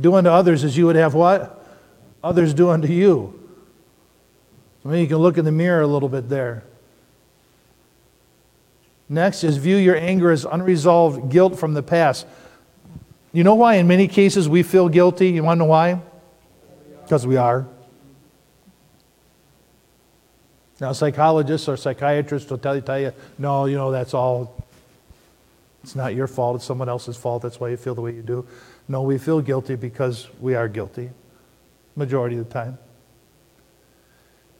Do 0.00 0.14
unto 0.14 0.30
others 0.30 0.64
as 0.64 0.76
you 0.76 0.86
would 0.86 0.96
have 0.96 1.14
what? 1.14 1.66
Others 2.22 2.54
do 2.54 2.70
unto 2.70 2.88
you. 2.88 3.38
So 4.82 4.88
maybe 4.90 5.02
you 5.02 5.08
can 5.08 5.18
look 5.18 5.38
in 5.38 5.44
the 5.44 5.52
mirror 5.52 5.82
a 5.82 5.86
little 5.86 6.08
bit 6.08 6.28
there. 6.28 6.64
Next 9.08 9.42
is 9.42 9.56
view 9.56 9.76
your 9.76 9.96
anger 9.96 10.30
as 10.30 10.44
unresolved 10.44 11.30
guilt 11.30 11.58
from 11.58 11.74
the 11.74 11.82
past. 11.82 12.26
You 13.32 13.42
know 13.44 13.54
why 13.54 13.74
in 13.74 13.88
many 13.88 14.08
cases 14.08 14.48
we 14.48 14.62
feel 14.62 14.88
guilty? 14.88 15.30
You 15.30 15.42
want 15.42 15.58
to 15.58 15.64
know 15.64 15.70
why? 15.70 16.00
Because 17.02 17.26
we 17.26 17.36
are. 17.36 17.66
Now, 20.80 20.92
psychologists 20.92 21.68
or 21.68 21.76
psychiatrists 21.76 22.48
will 22.50 22.58
tell 22.58 22.76
you, 22.76 22.82
tell 22.82 23.00
you, 23.00 23.12
no, 23.36 23.64
you 23.64 23.76
know, 23.76 23.90
that's 23.90 24.14
all, 24.14 24.64
it's 25.82 25.96
not 25.96 26.14
your 26.14 26.28
fault, 26.28 26.56
it's 26.56 26.64
someone 26.64 26.88
else's 26.88 27.16
fault, 27.16 27.42
that's 27.42 27.58
why 27.58 27.70
you 27.70 27.76
feel 27.76 27.96
the 27.96 28.00
way 28.00 28.14
you 28.14 28.22
do. 28.22 28.46
No, 28.88 29.02
we 29.02 29.18
feel 29.18 29.42
guilty 29.42 29.76
because 29.76 30.28
we 30.40 30.54
are 30.54 30.66
guilty, 30.66 31.10
majority 31.94 32.38
of 32.38 32.48
the 32.48 32.52
time. 32.52 32.78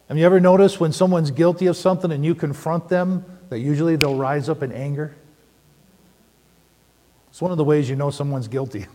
Have 0.09 0.19
you 0.19 0.25
ever 0.25 0.39
noticed 0.39 0.81
when 0.81 0.93
someone's 0.93 1.31
guilty 1.31 1.67
of 1.67 1.77
something 1.77 2.13
and 2.13 2.25
you 2.25 2.35
confront 2.35 2.89
them, 2.89 3.25
that 3.49 3.59
usually 3.61 3.97
they'll 3.97 4.17
rise 4.17 4.49
up 4.49 4.63
in 4.63 4.71
anger? 4.73 5.15
It's 7.31 7.41
one 7.41 7.51
of 7.51 7.57
the 7.57 7.65
ways 7.65 7.89
you 7.89 7.97
know 7.97 8.11
someone's 8.11 8.49
guilty. 8.49 8.87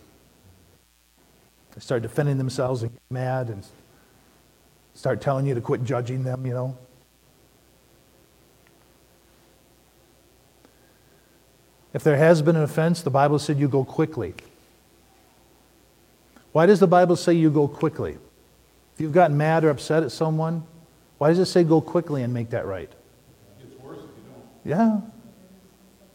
They 1.73 1.81
start 1.81 2.03
defending 2.03 2.37
themselves 2.37 2.83
and 2.83 2.91
get 2.91 3.01
mad 3.09 3.49
and 3.49 3.65
start 4.93 5.21
telling 5.21 5.47
you 5.47 5.55
to 5.55 5.61
quit 5.61 5.83
judging 5.83 6.23
them, 6.23 6.45
you 6.45 6.53
know. 6.53 6.77
If 11.93 12.03
there 12.03 12.17
has 12.17 12.41
been 12.41 12.55
an 12.55 12.63
offense, 12.63 13.01
the 13.01 13.11
Bible 13.11 13.39
said 13.39 13.57
you 13.59 13.67
go 13.67 13.83
quickly. 13.83 14.33
Why 16.53 16.65
does 16.67 16.79
the 16.79 16.87
Bible 16.87 17.15
say 17.15 17.33
you 17.33 17.49
go 17.49 17.67
quickly? 17.67 18.17
If 18.93 19.01
you've 19.01 19.11
gotten 19.11 19.35
mad 19.35 19.65
or 19.65 19.69
upset 19.69 20.03
at 20.03 20.11
someone, 20.11 20.63
why 21.17 21.29
does 21.29 21.39
it 21.39 21.47
say 21.47 21.63
go 21.63 21.81
quickly 21.81 22.21
and 22.21 22.33
make 22.33 22.51
that 22.51 22.65
right? 22.65 22.91
It 23.59 23.69
gets 23.69 23.81
worse 23.81 23.97
if 23.97 24.03
you 24.03 24.31
don't. 24.31 24.79
Yeah. 24.79 25.01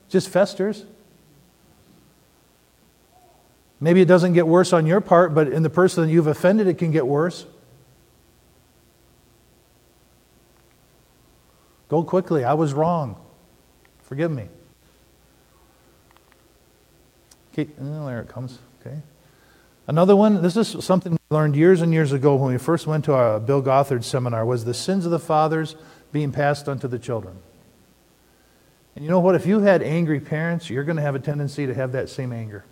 Just 0.09 0.31
festers. 0.31 0.85
Maybe 3.81 4.01
it 4.01 4.09
doesn't 4.09 4.33
get 4.33 4.47
worse 4.47 4.73
on 4.73 4.87
your 4.87 5.01
part, 5.01 5.35
but 5.35 5.49
in 5.49 5.63
the 5.63 5.71
person 5.71 6.05
that 6.05 6.11
you've 6.11 6.27
offended, 6.27 6.67
it 6.67 6.79
can 6.79 6.91
get 6.91 7.07
worse. 7.07 7.47
Go 11.89 12.03
quickly. 12.03 12.45
I 12.45 12.55
was 12.55 12.75
wrong. 12.75 13.17
Forgive 14.03 14.31
me. 14.31 14.49
Okay, 17.53 17.71
oh, 17.81 18.03
eh, 18.03 18.07
there 18.07 18.21
it 18.21 18.29
comes. 18.29 18.59
Another 19.89 20.15
one, 20.15 20.43
this 20.43 20.55
is 20.55 20.85
something 20.85 21.13
we 21.13 21.19
learned 21.31 21.57
years 21.57 21.81
and 21.81 21.95
years 21.95 22.13
ago 22.13 22.37
when 22.37 22.53
we 22.53 22.59
first 22.59 22.87
went 22.87 23.07
to 23.07 23.15
our 23.15 23.41
Bill 23.41 23.63
Gothard 23.63 24.05
seminar, 24.05 24.45
was 24.45 24.67
the 24.67 24.75
sins 24.75 25.07
of 25.07 25.11
the 25.11 25.19
fathers 25.19 25.77
being 26.13 26.31
passed 26.31 26.69
on 26.69 26.79
to 26.81 26.89
the 26.89 26.99
children. 26.99 27.39
And 28.95 29.03
you 29.03 29.11
know 29.11 29.21
what? 29.21 29.35
If 29.35 29.47
you 29.47 29.61
had 29.61 29.83
angry 29.83 30.21
parents, 30.21 30.69
you're 30.69 30.85
going 30.85 30.97
to 30.97 31.03
have 31.03 31.15
a 31.15 31.19
tendency 31.19 31.67
to 31.67 31.73
have 31.73 31.93
that 31.93 32.11
same 32.11 32.35
anger. 32.35 32.67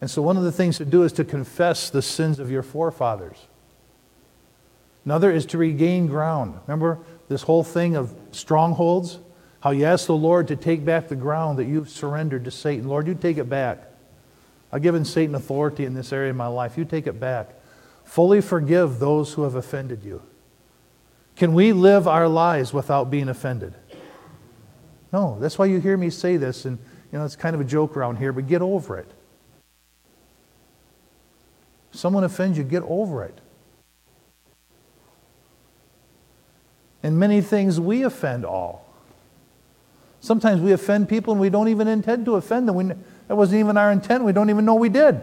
And 0.00 0.10
so, 0.10 0.22
one 0.22 0.38
of 0.38 0.44
the 0.44 0.52
things 0.52 0.78
to 0.78 0.86
do 0.86 1.02
is 1.02 1.12
to 1.14 1.24
confess 1.24 1.90
the 1.90 2.00
sins 2.00 2.38
of 2.38 2.50
your 2.50 2.62
forefathers. 2.62 3.36
Another 5.04 5.30
is 5.30 5.44
to 5.46 5.58
regain 5.58 6.06
ground. 6.06 6.58
Remember 6.66 7.00
this 7.28 7.42
whole 7.42 7.64
thing 7.64 7.96
of 7.96 8.14
strongholds? 8.30 9.18
How 9.60 9.72
you 9.72 9.84
ask 9.84 10.06
the 10.06 10.16
Lord 10.16 10.48
to 10.48 10.56
take 10.56 10.84
back 10.84 11.08
the 11.08 11.16
ground 11.16 11.58
that 11.58 11.64
you've 11.64 11.90
surrendered 11.90 12.44
to 12.44 12.50
Satan. 12.50 12.88
Lord, 12.88 13.08
you 13.08 13.14
take 13.14 13.36
it 13.36 13.48
back. 13.50 13.87
I've 14.70 14.82
given 14.82 15.04
Satan 15.04 15.34
authority 15.34 15.84
in 15.84 15.94
this 15.94 16.12
area 16.12 16.30
of 16.30 16.36
my 16.36 16.46
life. 16.46 16.76
You 16.76 16.84
take 16.84 17.06
it 17.06 17.18
back. 17.18 17.54
Fully 18.04 18.40
forgive 18.40 18.98
those 18.98 19.32
who 19.34 19.42
have 19.42 19.54
offended 19.54 20.02
you. 20.02 20.22
Can 21.36 21.54
we 21.54 21.72
live 21.72 22.08
our 22.08 22.28
lives 22.28 22.72
without 22.72 23.10
being 23.10 23.28
offended? 23.28 23.74
No. 25.12 25.38
That's 25.40 25.58
why 25.58 25.66
you 25.66 25.80
hear 25.80 25.96
me 25.96 26.10
say 26.10 26.36
this, 26.36 26.64
and 26.64 26.78
you 27.12 27.18
know 27.18 27.24
it's 27.24 27.36
kind 27.36 27.54
of 27.54 27.60
a 27.60 27.64
joke 27.64 27.96
around 27.96 28.16
here, 28.16 28.32
but 28.32 28.46
get 28.46 28.60
over 28.60 28.98
it. 28.98 29.10
If 31.92 31.98
someone 31.98 32.24
offends 32.24 32.58
you, 32.58 32.64
get 32.64 32.82
over 32.82 33.24
it. 33.24 33.38
In 37.02 37.18
many 37.18 37.40
things, 37.40 37.78
we 37.78 38.02
offend 38.02 38.44
all. 38.44 38.87
Sometimes 40.20 40.60
we 40.60 40.72
offend 40.72 41.08
people 41.08 41.32
and 41.32 41.40
we 41.40 41.50
don't 41.50 41.68
even 41.68 41.88
intend 41.88 42.24
to 42.26 42.34
offend 42.34 42.68
them. 42.68 42.76
We, 42.76 42.84
that 43.28 43.36
wasn't 43.36 43.60
even 43.60 43.76
our 43.76 43.92
intent. 43.92 44.24
We 44.24 44.32
don't 44.32 44.50
even 44.50 44.64
know 44.64 44.74
we 44.74 44.88
did. 44.88 45.20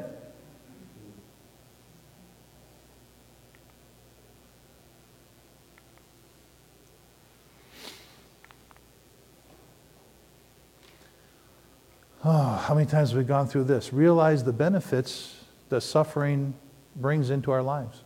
Oh, 12.28 12.56
how 12.56 12.74
many 12.74 12.88
times 12.88 13.10
have 13.10 13.20
we 13.20 13.24
gone 13.24 13.48
through 13.48 13.66
this? 13.66 13.94
Realize 13.94 14.44
the 14.44 14.52
benefits 14.52 15.36
that 15.70 15.82
suffering 15.82 16.56
brings 16.96 17.30
into 17.30 17.52
our 17.52 17.62
lives. 17.62 18.02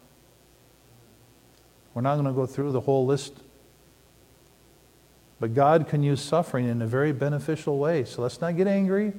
We're 1.93 2.02
not 2.02 2.15
going 2.15 2.25
to 2.25 2.34
go 2.34 2.45
through 2.45 2.73
the 2.73 2.82
whole 2.82 3.06
list. 3.06 3.41
But 5.39 5.54
God 5.54 5.88
can 5.88 6.04
use 6.04 6.21
suffering 6.21 6.67
in 6.67 6.82
a 6.82 6.88
very 6.88 7.13
beneficial 7.13 7.78
way. 7.80 8.04
So 8.04 8.21
let's 8.21 8.41
not 8.41 8.58
get 8.58 8.67
angry. 8.67 9.13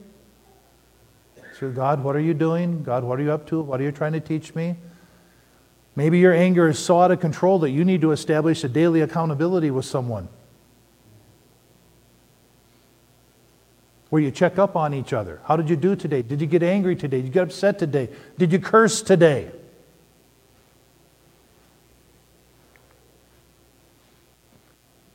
So, 1.58 1.70
God, 1.70 2.02
what 2.02 2.16
are 2.16 2.20
you 2.20 2.34
doing? 2.34 2.82
God, 2.82 3.04
what 3.04 3.18
are 3.18 3.22
you 3.22 3.32
up 3.32 3.46
to? 3.48 3.60
What 3.60 3.80
are 3.80 3.84
you 3.84 3.92
trying 3.92 4.12
to 4.12 4.20
teach 4.20 4.54
me? 4.54 4.76
Maybe 5.96 6.18
your 6.18 6.32
anger 6.32 6.68
is 6.68 6.78
so 6.78 7.00
out 7.00 7.10
of 7.10 7.20
control 7.20 7.58
that 7.60 7.70
you 7.70 7.84
need 7.84 8.00
to 8.02 8.12
establish 8.12 8.64
a 8.64 8.68
daily 8.68 9.00
accountability 9.00 9.70
with 9.70 9.84
someone. 9.84 10.28
Where 14.08 14.22
you 14.22 14.30
check 14.30 14.58
up 14.58 14.76
on 14.76 14.94
each 14.94 15.12
other. 15.12 15.40
How 15.44 15.56
did 15.56 15.68
you 15.68 15.76
do 15.76 15.94
today? 15.96 16.22
Did 16.22 16.40
you 16.40 16.46
get 16.46 16.62
angry 16.62 16.96
today? 16.96 17.18
Did 17.18 17.26
you 17.26 17.32
get 17.32 17.42
upset 17.44 17.78
today? 17.78 18.08
Did 18.38 18.52
you 18.52 18.58
curse 18.58 19.02
today? 19.02 19.50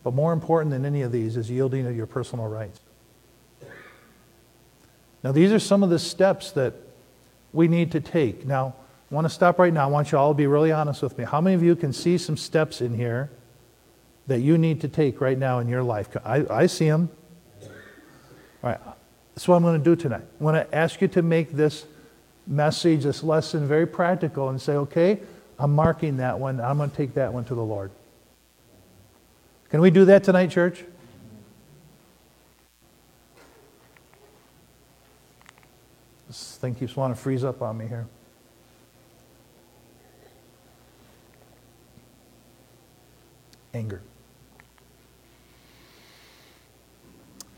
But 0.06 0.14
more 0.14 0.34
important 0.34 0.70
than 0.70 0.86
any 0.86 1.02
of 1.02 1.12
these 1.12 1.36
is 1.36 1.50
yielding 1.50 1.88
of 1.88 1.98
your 1.98 2.06
personal 2.06 2.46
rights. 2.46 2.80
Now, 5.24 5.32
these 5.32 5.52
are 5.52 5.58
some 5.58 5.82
of 5.82 5.90
the 5.90 5.98
steps 5.98 6.52
that 6.52 6.76
we 7.54 7.68
need 7.68 7.92
to 7.94 8.00
take. 8.00 8.46
Now, 8.46 8.76
I 9.10 9.16
want 9.16 9.26
to 9.26 9.34
stop 9.34 9.58
right 9.58 9.74
now. 9.74 9.86
I 9.86 9.88
want 9.88 10.12
you 10.12 10.20
all 10.20 10.32
to 10.32 10.38
be 10.38 10.46
really 10.46 10.72
honest 10.72 11.02
with 11.02 11.18
me. 11.18 11.24
How 11.24 11.42
many 11.42 11.56
of 11.56 11.64
you 11.64 11.76
can 11.76 11.92
see 11.92 12.20
some 12.20 12.38
steps 12.38 12.82
in 12.82 12.94
here 12.94 13.32
that 14.28 14.42
you 14.42 14.60
need 14.60 14.80
to 14.82 14.88
take 14.88 15.22
right 15.22 15.40
now 15.40 15.58
in 15.58 15.68
your 15.68 15.82
life? 15.82 16.16
I, 16.24 16.46
I 16.52 16.68
see 16.68 16.88
them. 16.88 17.10
All 17.64 17.70
right. 18.70 18.80
That's 19.34 19.48
what 19.48 19.56
I'm 19.56 19.64
going 19.64 19.80
to 19.80 19.84
do 19.84 19.96
tonight. 19.96 20.26
I 20.40 20.44
want 20.44 20.70
to 20.70 20.78
ask 20.78 21.02
you 21.02 21.08
to 21.08 21.24
make 21.24 21.54
this 21.54 21.84
message, 22.46 23.06
this 23.06 23.24
lesson, 23.24 23.68
very 23.68 23.88
practical 23.88 24.50
and 24.50 24.62
say, 24.62 24.74
okay, 24.74 25.20
I'm 25.58 25.74
marking 25.74 26.18
that 26.18 26.40
one. 26.40 26.62
I'm 26.62 26.78
going 26.78 26.92
to 26.92 26.96
take 26.96 27.16
that 27.16 27.34
one 27.34 27.44
to 27.46 27.56
the 27.56 27.64
Lord. 27.64 27.90
Can 29.70 29.82
we 29.82 29.90
do 29.90 30.06
that 30.06 30.24
tonight, 30.24 30.52
church? 30.52 30.84
This 36.28 36.58
thing 36.58 36.76
keeps 36.76 36.96
wanting 36.96 37.16
to 37.16 37.22
freeze 37.22 37.44
up 37.44 37.62
on 37.62 37.78
me 37.78 37.88
here. 37.88 38.08
Anger. 43.74 44.02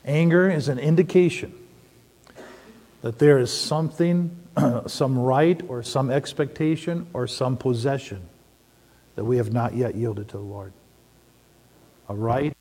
Anger 0.06 0.50
is 0.50 0.70
an 0.70 0.80
indication 0.80 1.54
that 3.02 3.20
there 3.20 3.38
is 3.38 3.52
something, 3.52 4.36
some 4.88 5.20
right 5.20 5.62
or 5.68 5.84
some 5.84 6.10
expectation 6.10 7.08
or 7.14 7.28
some 7.28 7.58
possession 7.58 8.22
that 9.16 9.26
we 9.26 9.38
have 9.38 9.52
not 9.52 9.76
yet 9.76 9.96
yielded 9.96 10.30
to 10.30 10.38
the 10.38 10.44
Lord 10.44 10.74
a 12.10 12.16
right, 12.16 12.56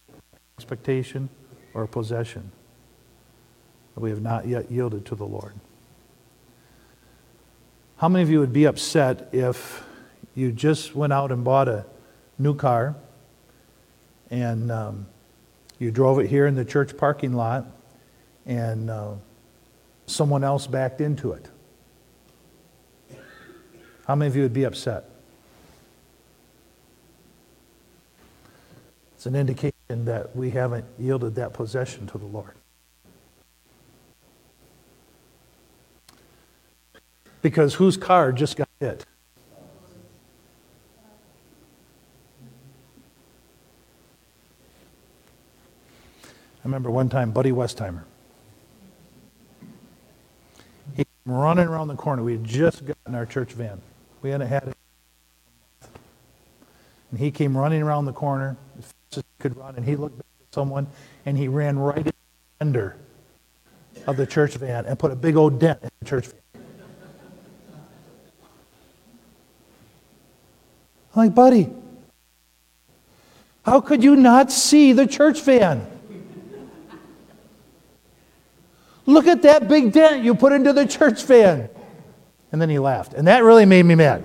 expectation, 0.59 1.28
or 1.74 1.82
a 1.82 1.88
possession 1.88 2.50
that 3.94 4.00
we 4.00 4.11
have 4.11 4.22
not 4.22 4.46
yet 4.46 4.70
yielded 4.70 5.06
to 5.06 5.14
the 5.14 5.24
Lord. 5.24 5.54
How 7.98 8.09
many 8.09 8.22
of 8.22 8.30
you 8.30 8.40
would 8.40 8.52
be 8.52 8.66
upset 8.66 9.28
if 9.32 9.82
you 10.35 10.52
just 10.52 10.94
went 10.94 11.12
out 11.12 11.32
and 11.32 11.42
bought 11.42 11.68
a 11.68 11.87
new 12.38 12.54
car 12.54 12.94
and 14.30 14.70
um, 14.70 15.06
you 15.78 15.90
drove 15.90 16.18
it 16.18 16.28
here 16.28 16.46
in 16.46 16.54
the 16.54 16.64
church 16.64 16.96
parking 16.96 17.32
lot 17.32 17.66
and 18.44 18.90
uh, 18.90 19.12
someone 20.06 20.44
else 20.44 20.66
backed 20.66 21.00
into 21.00 21.32
it? 21.32 21.48
How 24.06 24.14
many 24.14 24.28
of 24.28 24.37
you 24.37 24.42
would 24.42 24.52
be 24.52 24.64
upset? 24.64 25.04
It's 29.27 29.35
an 29.35 29.41
indication 29.41 30.05
that 30.05 30.37
we 30.37 30.51
haven't 30.51 30.85
yielded 31.01 31.35
that 31.35 31.53
possession 31.53 32.07
to 32.07 32.17
the 32.17 32.27
Lord. 32.27 32.55
Because 37.43 37.74
whose 37.74 37.97
car 37.97 38.31
just 38.31 38.57
got 38.57 38.68
hit? 38.79 39.05
I 46.31 46.62
remember 46.62 46.93
one 46.93 47.09
time, 47.09 47.33
Buddy 47.33 47.51
Westheimer. 47.51 48.05
He 50.95 51.03
came 51.03 51.35
running 51.35 51.66
around 51.66 51.89
the 51.89 51.97
corner. 51.97 52.22
We 52.22 52.31
had 52.31 52.45
just 52.45 52.87
gotten 52.87 53.16
our 53.16 53.27
church 53.27 53.55
van. 53.55 53.81
We 54.22 54.31
hadn't 54.31 54.47
had 54.47 54.68
it. 54.68 54.77
And 57.11 57.18
he 57.18 57.33
came 57.33 57.57
running 57.57 57.83
around 57.83 58.05
the 58.05 58.12
corner 58.12 58.57
as 59.12 59.18
he 59.18 59.22
could 59.38 59.57
run, 59.57 59.76
and 59.76 59.84
he 59.84 59.96
looked 59.96 60.18
at 60.18 60.26
someone, 60.52 60.86
and 61.24 61.36
he 61.36 61.48
ran 61.48 61.78
right 61.78 61.98
in 61.98 62.04
the 62.04 62.14
fender 62.59 62.96
of 64.07 64.16
the 64.16 64.26
church 64.26 64.54
van 64.54 64.86
and 64.86 64.98
put 64.98 65.11
a 65.11 65.16
big 65.16 65.36
old 65.36 65.59
dent 65.59 65.80
in 65.82 65.90
the 66.00 66.07
church 66.07 66.26
van. 66.26 66.62
I'm 71.14 71.26
like, 71.26 71.34
buddy, 71.34 71.70
how 73.64 73.80
could 73.80 74.04
you 74.04 74.16
not 74.16 74.52
see 74.52 74.92
the 74.92 75.07
church 75.07 75.40
van? 75.40 75.86
Look 79.07 79.26
at 79.26 79.42
that 79.42 79.68
big 79.68 79.92
dent 79.92 80.24
you 80.24 80.34
put 80.34 80.52
into 80.52 80.72
the 80.72 80.84
church 80.84 81.22
van. 81.24 81.70
And 82.52 82.61
then 82.61 82.68
he 82.68 82.78
laughed. 82.78 83.14
And 83.14 83.26
that 83.28 83.44
really 83.44 83.64
made 83.64 83.84
me 83.84 83.94
mad. 83.94 84.24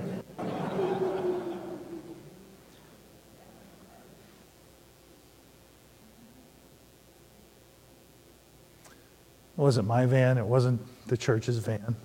Wasn't 9.71 9.87
my 9.87 10.05
van, 10.05 10.37
it 10.37 10.45
wasn't 10.45 10.81
the 11.07 11.15
church's 11.15 11.57
van. 11.59 11.95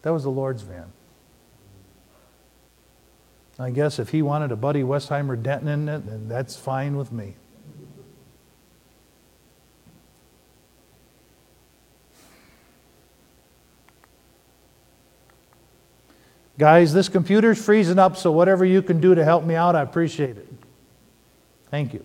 That 0.00 0.14
was 0.14 0.22
the 0.22 0.30
Lord's 0.30 0.62
van. 0.62 0.86
I 3.58 3.68
guess 3.68 3.98
if 3.98 4.08
he 4.08 4.22
wanted 4.22 4.50
a 4.50 4.56
Buddy 4.56 4.82
Westheimer 4.82 5.42
Denton 5.42 5.68
in 5.68 5.88
it, 5.90 6.06
then 6.06 6.26
that's 6.26 6.56
fine 6.56 6.96
with 6.96 7.12
me. 7.12 7.34
Guys, 16.56 16.94
this 16.94 17.10
computer's 17.10 17.62
freezing 17.62 17.98
up, 17.98 18.16
so 18.16 18.32
whatever 18.32 18.64
you 18.64 18.80
can 18.80 19.02
do 19.02 19.14
to 19.14 19.22
help 19.22 19.44
me 19.44 19.54
out, 19.54 19.76
I 19.76 19.82
appreciate 19.82 20.38
it. 20.38 20.48
Thank 21.70 21.92
you. 21.92 22.02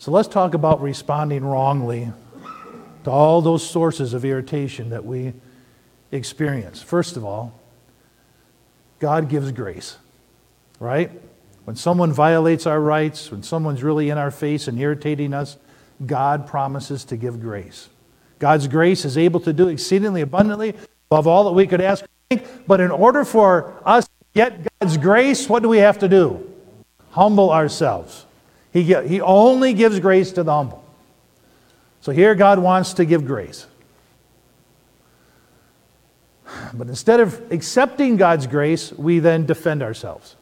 So 0.00 0.12
let's 0.12 0.28
talk 0.28 0.54
about 0.54 0.80
responding 0.80 1.44
wrongly 1.44 2.10
to 3.04 3.10
all 3.10 3.42
those 3.42 3.68
sources 3.68 4.14
of 4.14 4.24
irritation 4.24 4.88
that 4.88 5.04
we 5.04 5.34
experience. 6.10 6.80
First 6.80 7.18
of 7.18 7.24
all, 7.26 7.52
God 8.98 9.28
gives 9.28 9.52
grace, 9.52 9.98
right? 10.78 11.10
When 11.64 11.76
someone 11.76 12.14
violates 12.14 12.66
our 12.66 12.80
rights, 12.80 13.30
when 13.30 13.42
someone's 13.42 13.82
really 13.82 14.08
in 14.08 14.16
our 14.16 14.30
face 14.30 14.68
and 14.68 14.78
irritating 14.78 15.34
us, 15.34 15.58
God 16.06 16.46
promises 16.46 17.04
to 17.04 17.18
give 17.18 17.38
grace. 17.38 17.90
God's 18.38 18.68
grace 18.68 19.04
is 19.04 19.18
able 19.18 19.40
to 19.40 19.52
do 19.52 19.68
exceedingly 19.68 20.22
abundantly 20.22 20.72
above 21.10 21.26
all 21.26 21.44
that 21.44 21.52
we 21.52 21.66
could 21.66 21.82
ask. 21.82 22.06
But 22.66 22.80
in 22.80 22.90
order 22.90 23.22
for 23.22 23.74
us 23.84 24.06
to 24.06 24.12
get 24.32 24.66
God's 24.80 24.96
grace, 24.96 25.46
what 25.46 25.62
do 25.62 25.68
we 25.68 25.76
have 25.76 25.98
to 25.98 26.08
do? 26.08 26.50
Humble 27.10 27.50
ourselves. 27.50 28.24
He, 28.72 28.82
he 28.82 29.20
only 29.20 29.74
gives 29.74 29.98
grace 29.98 30.32
to 30.32 30.42
the 30.42 30.52
humble. 30.52 30.84
So 32.00 32.12
here 32.12 32.34
God 32.34 32.58
wants 32.58 32.94
to 32.94 33.04
give 33.04 33.26
grace. 33.26 33.66
But 36.72 36.88
instead 36.88 37.20
of 37.20 37.52
accepting 37.52 38.16
God's 38.16 38.46
grace, 38.46 38.92
we 38.92 39.18
then 39.18 39.46
defend 39.46 39.82
ourselves. 39.82 40.36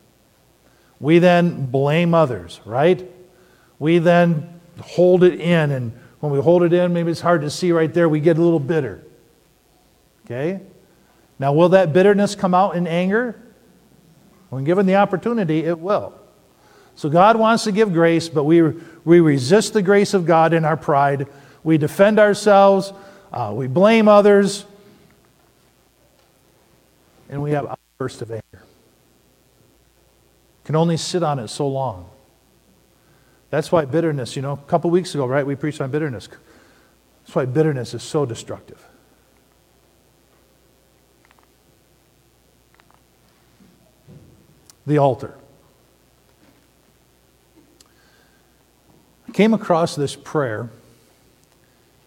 We 1.00 1.18
then 1.18 1.66
blame 1.66 2.14
others, 2.14 2.60
right? 2.64 3.08
We 3.78 3.98
then 3.98 4.60
hold 4.80 5.22
it 5.22 5.40
in, 5.40 5.70
and 5.70 5.92
when 6.20 6.32
we 6.32 6.40
hold 6.40 6.62
it 6.62 6.72
in, 6.72 6.92
maybe 6.92 7.10
it's 7.10 7.20
hard 7.20 7.42
to 7.42 7.50
see 7.50 7.72
right 7.72 7.92
there, 7.92 8.08
we 8.08 8.20
get 8.20 8.38
a 8.38 8.42
little 8.42 8.60
bitter. 8.60 9.04
Okay? 10.24 10.60
Now, 11.38 11.52
will 11.52 11.70
that 11.70 11.92
bitterness 11.92 12.34
come 12.34 12.54
out 12.54 12.74
in 12.76 12.86
anger? 12.86 13.40
When 14.50 14.64
given 14.64 14.86
the 14.86 14.96
opportunity, 14.96 15.60
it 15.60 15.78
will. 15.78 16.14
So, 16.98 17.08
God 17.08 17.38
wants 17.38 17.62
to 17.62 17.70
give 17.70 17.92
grace, 17.92 18.28
but 18.28 18.42
we, 18.42 18.60
we 19.04 19.20
resist 19.20 19.72
the 19.72 19.82
grace 19.82 20.14
of 20.14 20.26
God 20.26 20.52
in 20.52 20.64
our 20.64 20.76
pride. 20.76 21.28
We 21.62 21.78
defend 21.78 22.18
ourselves, 22.18 22.92
uh, 23.32 23.52
we 23.54 23.68
blame 23.68 24.08
others, 24.08 24.64
and 27.28 27.40
we 27.40 27.52
have 27.52 27.66
outbursts 27.66 28.20
of 28.20 28.32
anger. 28.32 28.64
Can 30.64 30.74
only 30.74 30.96
sit 30.96 31.22
on 31.22 31.38
it 31.38 31.46
so 31.46 31.68
long. 31.68 32.10
That's 33.50 33.70
why 33.70 33.84
bitterness, 33.84 34.34
you 34.34 34.42
know, 34.42 34.54
a 34.54 34.68
couple 34.68 34.90
weeks 34.90 35.14
ago, 35.14 35.24
right, 35.24 35.46
we 35.46 35.54
preached 35.54 35.80
on 35.80 35.92
bitterness. 35.92 36.28
That's 37.22 37.34
why 37.36 37.44
bitterness 37.44 37.94
is 37.94 38.02
so 38.02 38.26
destructive. 38.26 38.84
the 44.88 44.96
altar. 44.98 45.34
I 49.27 49.27
came 49.38 49.54
across 49.54 49.94
this 49.94 50.16
prayer, 50.16 50.68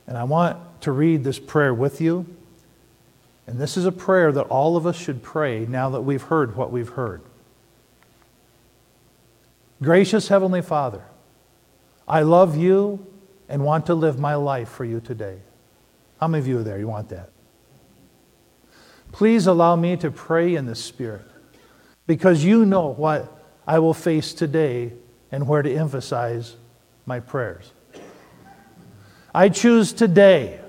and 0.06 0.18
I 0.18 0.26
want 0.26 0.58
to 0.82 0.92
read 0.92 1.24
this 1.24 1.40
prayer 1.40 1.74
with 1.74 2.02
you. 2.02 2.26
And 3.48 3.58
this 3.58 3.78
is 3.78 3.86
a 3.86 3.92
prayer 3.94 4.34
that 4.34 4.48
all 4.48 4.76
of 4.76 4.86
us 4.86 4.98
should 4.98 5.24
pray 5.24 5.66
now 5.66 5.92
that 5.92 6.02
we've 6.02 6.24
heard 6.24 6.58
what 6.58 6.74
we've 6.74 6.90
heard. 6.90 7.22
Gracious 9.82 10.28
Heavenly 10.28 10.62
Father, 10.62 11.04
I 12.06 12.24
love 12.24 12.58
you 12.58 13.08
and 13.48 13.64
want 13.64 13.86
to 13.86 13.96
live 13.96 14.20
my 14.20 14.36
life 14.36 14.68
for 14.68 14.84
you 14.84 15.00
today. 15.00 15.40
How 16.20 16.28
many 16.28 16.42
of 16.42 16.48
you 16.50 16.60
are 16.60 16.64
there? 16.64 16.80
You 16.80 16.90
want 16.90 17.08
that? 17.12 17.30
Please 19.14 19.48
allow 19.48 19.78
me 19.78 19.96
to 19.96 20.12
pray 20.12 20.54
in 20.54 20.66
the 20.66 20.76
Spirit 20.76 21.26
because 22.08 22.44
you 22.44 22.66
know 22.66 22.90
what 22.90 23.42
I 23.66 23.80
will 23.80 23.94
face 23.94 24.34
today 24.34 24.92
and 25.32 25.48
where 25.48 25.62
to 25.62 25.74
emphasize 25.74 26.58
my 27.06 27.20
prayers. 27.20 27.72
I 29.34 29.50
choose 29.50 29.94
today 29.94 30.60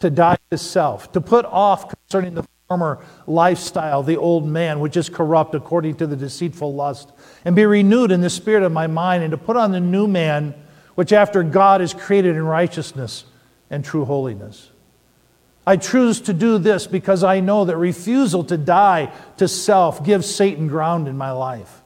to 0.00 0.10
die 0.10 0.38
to 0.50 0.58
self, 0.58 1.12
to 1.12 1.20
put 1.20 1.44
off 1.44 1.88
concerning 1.88 2.34
the 2.34 2.44
former 2.68 3.04
lifestyle, 3.26 4.02
the 4.02 4.16
old 4.16 4.46
man, 4.46 4.80
which 4.80 4.96
is 4.96 5.08
corrupt 5.08 5.54
according 5.54 5.96
to 5.96 6.06
the 6.06 6.16
deceitful 6.16 6.74
lust, 6.74 7.12
and 7.44 7.56
be 7.56 7.66
renewed 7.66 8.12
in 8.12 8.20
the 8.20 8.30
spirit 8.30 8.62
of 8.62 8.72
my 8.72 8.86
mind, 8.86 9.22
and 9.22 9.30
to 9.30 9.38
put 9.38 9.56
on 9.56 9.72
the 9.72 9.80
new 9.80 10.06
man, 10.06 10.54
which 10.94 11.12
after 11.12 11.42
God 11.42 11.80
is 11.80 11.94
created 11.94 12.36
in 12.36 12.42
righteousness 12.42 13.24
and 13.70 13.84
true 13.84 14.04
holiness. 14.04 14.70
I 15.66 15.76
choose 15.76 16.20
to 16.22 16.32
do 16.32 16.58
this 16.58 16.86
because 16.86 17.22
I 17.22 17.40
know 17.40 17.66
that 17.66 17.76
refusal 17.76 18.42
to 18.44 18.56
die 18.56 19.12
to 19.36 19.46
self 19.46 20.02
gives 20.04 20.26
Satan 20.26 20.66
ground 20.66 21.08
in 21.08 21.16
my 21.16 21.30
life. 21.30 21.82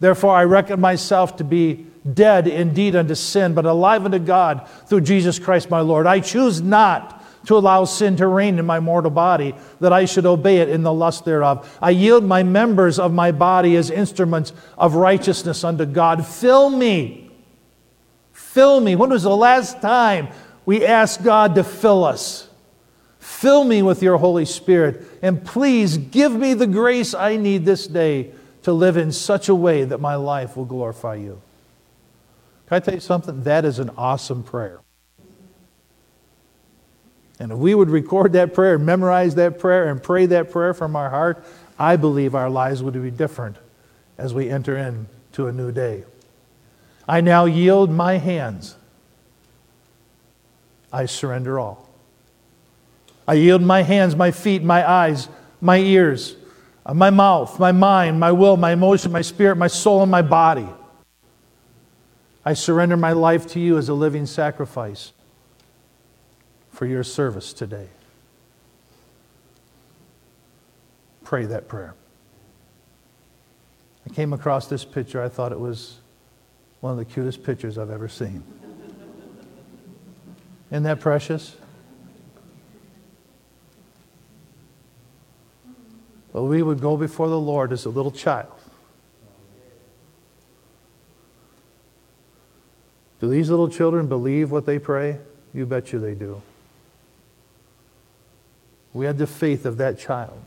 Therefore, 0.00 0.34
I 0.34 0.44
reckon 0.44 0.80
myself 0.80 1.36
to 1.36 1.44
be 1.44 1.86
dead 2.14 2.46
indeed 2.46 2.96
unto 2.96 3.14
sin, 3.14 3.54
but 3.54 3.66
alive 3.66 4.04
unto 4.04 4.18
God 4.18 4.68
through 4.86 5.02
Jesus 5.02 5.38
Christ 5.38 5.70
my 5.70 5.80
Lord. 5.80 6.06
I 6.06 6.20
choose 6.20 6.60
not 6.60 7.20
to 7.46 7.56
allow 7.56 7.84
sin 7.84 8.16
to 8.16 8.26
reign 8.26 8.58
in 8.58 8.66
my 8.66 8.80
mortal 8.80 9.10
body, 9.10 9.54
that 9.80 9.92
I 9.92 10.04
should 10.04 10.26
obey 10.26 10.58
it 10.58 10.68
in 10.68 10.82
the 10.82 10.92
lust 10.92 11.24
thereof. 11.24 11.78
I 11.80 11.90
yield 11.90 12.24
my 12.24 12.42
members 12.42 12.98
of 12.98 13.12
my 13.12 13.32
body 13.32 13.76
as 13.76 13.90
instruments 13.90 14.52
of 14.76 14.94
righteousness 14.94 15.64
unto 15.64 15.86
God. 15.86 16.26
Fill 16.26 16.70
me. 16.70 17.30
Fill 18.32 18.80
me. 18.80 18.96
When 18.96 19.10
was 19.10 19.22
the 19.22 19.36
last 19.36 19.80
time 19.80 20.28
we 20.66 20.84
asked 20.84 21.22
God 21.22 21.54
to 21.54 21.64
fill 21.64 22.04
us? 22.04 22.48
Fill 23.18 23.64
me 23.64 23.82
with 23.82 24.02
your 24.02 24.18
Holy 24.18 24.44
Spirit, 24.44 25.06
and 25.22 25.44
please 25.44 25.96
give 25.96 26.32
me 26.32 26.54
the 26.54 26.66
grace 26.66 27.14
I 27.14 27.36
need 27.36 27.64
this 27.64 27.86
day 27.86 28.32
to 28.62 28.72
live 28.72 28.96
in 28.96 29.12
such 29.12 29.48
a 29.48 29.54
way 29.54 29.84
that 29.84 29.98
my 29.98 30.14
life 30.16 30.56
will 30.56 30.64
glorify 30.64 31.14
you. 31.14 31.40
Can 32.70 32.76
I 32.76 32.78
tell 32.78 32.94
you 32.94 33.00
something? 33.00 33.42
That 33.42 33.64
is 33.64 33.80
an 33.80 33.90
awesome 33.96 34.44
prayer. 34.44 34.78
And 37.40 37.50
if 37.50 37.58
we 37.58 37.74
would 37.74 37.90
record 37.90 38.34
that 38.34 38.54
prayer, 38.54 38.78
memorize 38.78 39.34
that 39.34 39.58
prayer, 39.58 39.88
and 39.88 40.00
pray 40.00 40.26
that 40.26 40.52
prayer 40.52 40.72
from 40.72 40.94
our 40.94 41.10
heart, 41.10 41.44
I 41.80 41.96
believe 41.96 42.36
our 42.36 42.48
lives 42.48 42.80
would 42.80 42.94
be 42.94 43.10
different 43.10 43.56
as 44.16 44.32
we 44.32 44.48
enter 44.48 44.76
into 44.76 45.48
a 45.48 45.52
new 45.52 45.72
day. 45.72 46.04
I 47.08 47.22
now 47.22 47.46
yield 47.46 47.90
my 47.90 48.18
hands. 48.18 48.76
I 50.92 51.06
surrender 51.06 51.58
all. 51.58 51.88
I 53.26 53.34
yield 53.34 53.62
my 53.62 53.82
hands, 53.82 54.14
my 54.14 54.30
feet, 54.30 54.62
my 54.62 54.88
eyes, 54.88 55.28
my 55.60 55.78
ears, 55.78 56.36
my 56.94 57.10
mouth, 57.10 57.58
my 57.58 57.72
mind, 57.72 58.20
my 58.20 58.30
will, 58.30 58.56
my 58.56 58.74
emotion, 58.74 59.10
my 59.10 59.22
spirit, 59.22 59.56
my 59.56 59.66
soul, 59.66 60.02
and 60.02 60.10
my 60.10 60.22
body. 60.22 60.68
I 62.44 62.54
surrender 62.54 62.96
my 62.96 63.12
life 63.12 63.46
to 63.48 63.60
you 63.60 63.76
as 63.76 63.88
a 63.88 63.94
living 63.94 64.26
sacrifice 64.26 65.12
for 66.70 66.86
your 66.86 67.04
service 67.04 67.52
today. 67.52 67.88
Pray 71.22 71.44
that 71.44 71.68
prayer. 71.68 71.94
I 74.06 74.12
came 74.14 74.32
across 74.32 74.66
this 74.66 74.84
picture. 74.84 75.22
I 75.22 75.28
thought 75.28 75.52
it 75.52 75.60
was 75.60 75.98
one 76.80 76.92
of 76.92 76.98
the 76.98 77.04
cutest 77.04 77.44
pictures 77.44 77.76
I've 77.76 77.90
ever 77.90 78.08
seen. 78.08 78.42
Isn't 80.70 80.84
that 80.84 81.00
precious? 81.00 81.56
Well, 86.32 86.46
we 86.46 86.62
would 86.62 86.80
go 86.80 86.96
before 86.96 87.28
the 87.28 87.38
Lord 87.38 87.72
as 87.72 87.84
a 87.84 87.90
little 87.90 88.12
child. 88.12 88.59
Do 93.20 93.28
these 93.28 93.50
little 93.50 93.68
children 93.68 94.06
believe 94.06 94.50
what 94.50 94.66
they 94.66 94.78
pray? 94.78 95.18
You 95.52 95.66
bet 95.66 95.92
you 95.92 95.98
they 95.98 96.14
do. 96.14 96.40
We 98.92 99.06
had 99.06 99.18
the 99.18 99.26
faith 99.26 99.66
of 99.66 99.76
that 99.76 99.98
child 99.98 100.40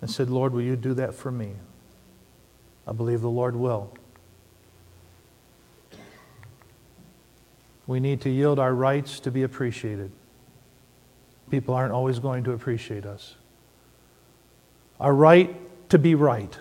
and 0.00 0.10
said, 0.10 0.30
Lord, 0.30 0.52
will 0.52 0.62
you 0.62 0.76
do 0.76 0.94
that 0.94 1.14
for 1.14 1.30
me? 1.30 1.52
I 2.86 2.92
believe 2.92 3.20
the 3.20 3.28
Lord 3.28 3.54
will. 3.54 3.92
We 7.86 8.00
need 8.00 8.20
to 8.22 8.30
yield 8.30 8.58
our 8.58 8.74
rights 8.74 9.20
to 9.20 9.30
be 9.30 9.42
appreciated. 9.42 10.10
People 11.50 11.74
aren't 11.74 11.92
always 11.92 12.18
going 12.18 12.44
to 12.44 12.52
appreciate 12.52 13.04
us 13.04 13.34
our 15.00 15.14
right 15.14 15.88
to 15.88 15.98
be 15.98 16.14
right, 16.14 16.58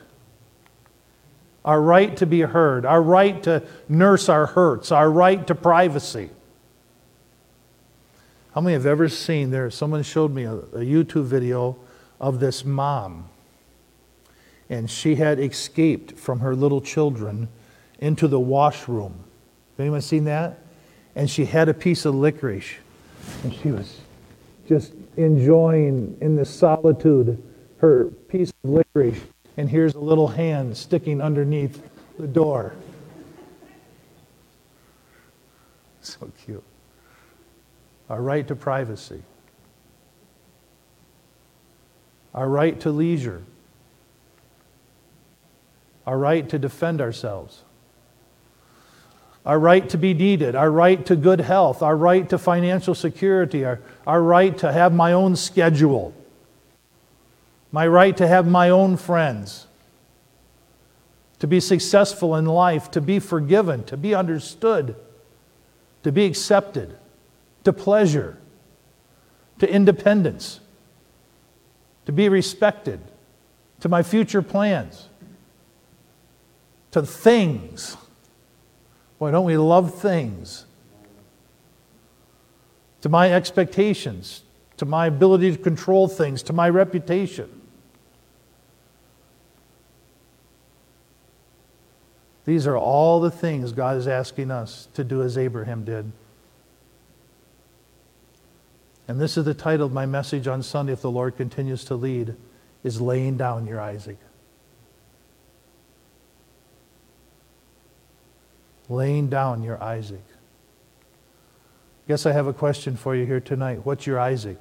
our 1.65 1.81
right 1.81 2.15
to 2.17 2.25
be 2.25 2.41
heard, 2.41 2.85
our 2.85 3.01
right 3.01 3.41
to 3.43 3.63
nurse 3.87 4.29
our 4.29 4.47
hurts, 4.47 4.91
our 4.91 5.09
right 5.11 5.45
to 5.47 5.55
privacy. 5.55 6.29
How 8.53 8.61
many 8.61 8.73
have 8.73 8.85
ever 8.85 9.09
seen 9.09 9.51
there? 9.51 9.69
Someone 9.69 10.03
showed 10.03 10.33
me 10.33 10.43
a, 10.43 10.53
a 10.53 10.83
YouTube 10.83 11.25
video 11.25 11.77
of 12.19 12.39
this 12.39 12.65
mom, 12.65 13.29
and 14.69 14.89
she 14.89 15.15
had 15.15 15.39
escaped 15.39 16.17
from 16.17 16.39
her 16.39 16.55
little 16.55 16.81
children 16.81 17.49
into 17.99 18.27
the 18.27 18.39
washroom. 18.39 19.23
Anyone 19.77 20.01
seen 20.01 20.25
that? 20.25 20.59
And 21.15 21.29
she 21.29 21.45
had 21.45 21.69
a 21.69 21.73
piece 21.73 22.05
of 22.05 22.15
licorice, 22.15 22.75
and 23.43 23.53
she 23.53 23.71
was 23.71 24.01
just 24.67 24.93
enjoying 25.17 26.17
in 26.21 26.35
the 26.35 26.45
solitude 26.45 27.41
her 27.77 28.05
piece 28.27 28.51
of 28.63 28.69
licorice. 28.69 29.19
And 29.59 29.69
here's 29.69 29.93
a 29.93 29.99
little 29.99 30.29
hand 30.29 30.77
sticking 30.77 31.19
underneath 31.19 31.85
the 32.17 32.27
door. 32.27 32.73
So 35.99 36.31
cute. 36.45 36.63
Our 38.09 38.21
right 38.21 38.47
to 38.47 38.55
privacy. 38.55 39.21
Our 42.33 42.47
right 42.47 42.79
to 42.79 42.89
leisure. 42.89 43.43
Our 46.07 46.17
right 46.17 46.47
to 46.47 46.57
defend 46.57 47.01
ourselves. 47.01 47.61
Our 49.45 49.59
right 49.59 49.89
to 49.89 49.97
be 49.97 50.13
needed. 50.13 50.55
Our 50.55 50.71
right 50.71 51.05
to 51.07 51.17
good 51.17 51.41
health. 51.41 51.83
Our 51.83 51.97
right 51.97 52.29
to 52.29 52.37
financial 52.37 52.95
security. 52.95 53.65
Our, 53.65 53.81
our 54.07 54.23
right 54.23 54.57
to 54.59 54.71
have 54.71 54.93
my 54.93 55.11
own 55.11 55.35
schedule. 55.35 56.13
My 57.71 57.85
right 57.87 58.15
to 58.17 58.27
have 58.27 58.47
my 58.47 58.69
own 58.69 58.97
friends. 58.97 59.67
To 61.39 61.47
be 61.47 61.59
successful 61.59 62.35
in 62.35 62.45
life. 62.45 62.91
To 62.91 63.01
be 63.01 63.19
forgiven. 63.19 63.83
To 63.85 63.97
be 63.97 64.15
understood 64.15 64.95
to 66.03 66.11
be 66.11 66.25
accepted, 66.25 66.97
to 67.63 67.73
pleasure, 67.73 68.37
to 69.59 69.69
independence, 69.69 70.59
to 72.05 72.11
be 72.11 72.29
respected, 72.29 72.99
to 73.81 73.89
my 73.89 74.03
future 74.03 74.41
plans, 74.41 75.09
to 76.91 77.01
things. 77.01 77.97
Why 79.17 79.31
don't 79.31 79.45
we 79.45 79.57
love 79.57 79.93
things? 79.93 80.65
To 83.01 83.09
my 83.09 83.31
expectations, 83.31 84.43
to 84.77 84.85
my 84.85 85.07
ability 85.07 85.51
to 85.51 85.57
control 85.57 86.07
things, 86.07 86.41
to 86.43 86.53
my 86.53 86.69
reputation. 86.69 87.58
These 92.49 92.65
are 92.65 92.75
all 92.75 93.19
the 93.19 93.29
things 93.29 93.73
God 93.73 93.95
is 93.97 94.07
asking 94.07 94.49
us 94.49 94.87
to 94.95 95.03
do 95.03 95.21
as 95.21 95.37
Abraham 95.37 95.85
did. 95.85 96.11
And 99.07 99.21
this 99.21 99.37
is 99.37 99.45
the 99.45 99.53
title 99.53 99.85
of 99.85 99.93
my 99.93 100.07
message 100.07 100.47
on 100.47 100.63
Sunday, 100.63 100.93
if 100.93 101.01
the 101.01 101.11
Lord 101.11 101.37
continues 101.37 101.85
to 101.85 101.95
lead, 101.95 102.35
is 102.83 102.99
laying 102.99 103.37
down 103.37 103.67
your 103.67 103.79
Isaac. 103.79 104.17
Laying 108.89 109.29
down 109.29 109.61
your 109.61 109.79
Isaac. 109.83 110.25
Guess 112.07 112.25
I 112.25 112.31
have 112.31 112.47
a 112.47 112.53
question 112.53 112.97
for 112.97 113.15
you 113.15 113.27
here 113.27 113.39
tonight. 113.39 113.85
What's 113.85 114.07
your 114.07 114.19
Isaac? 114.19 114.59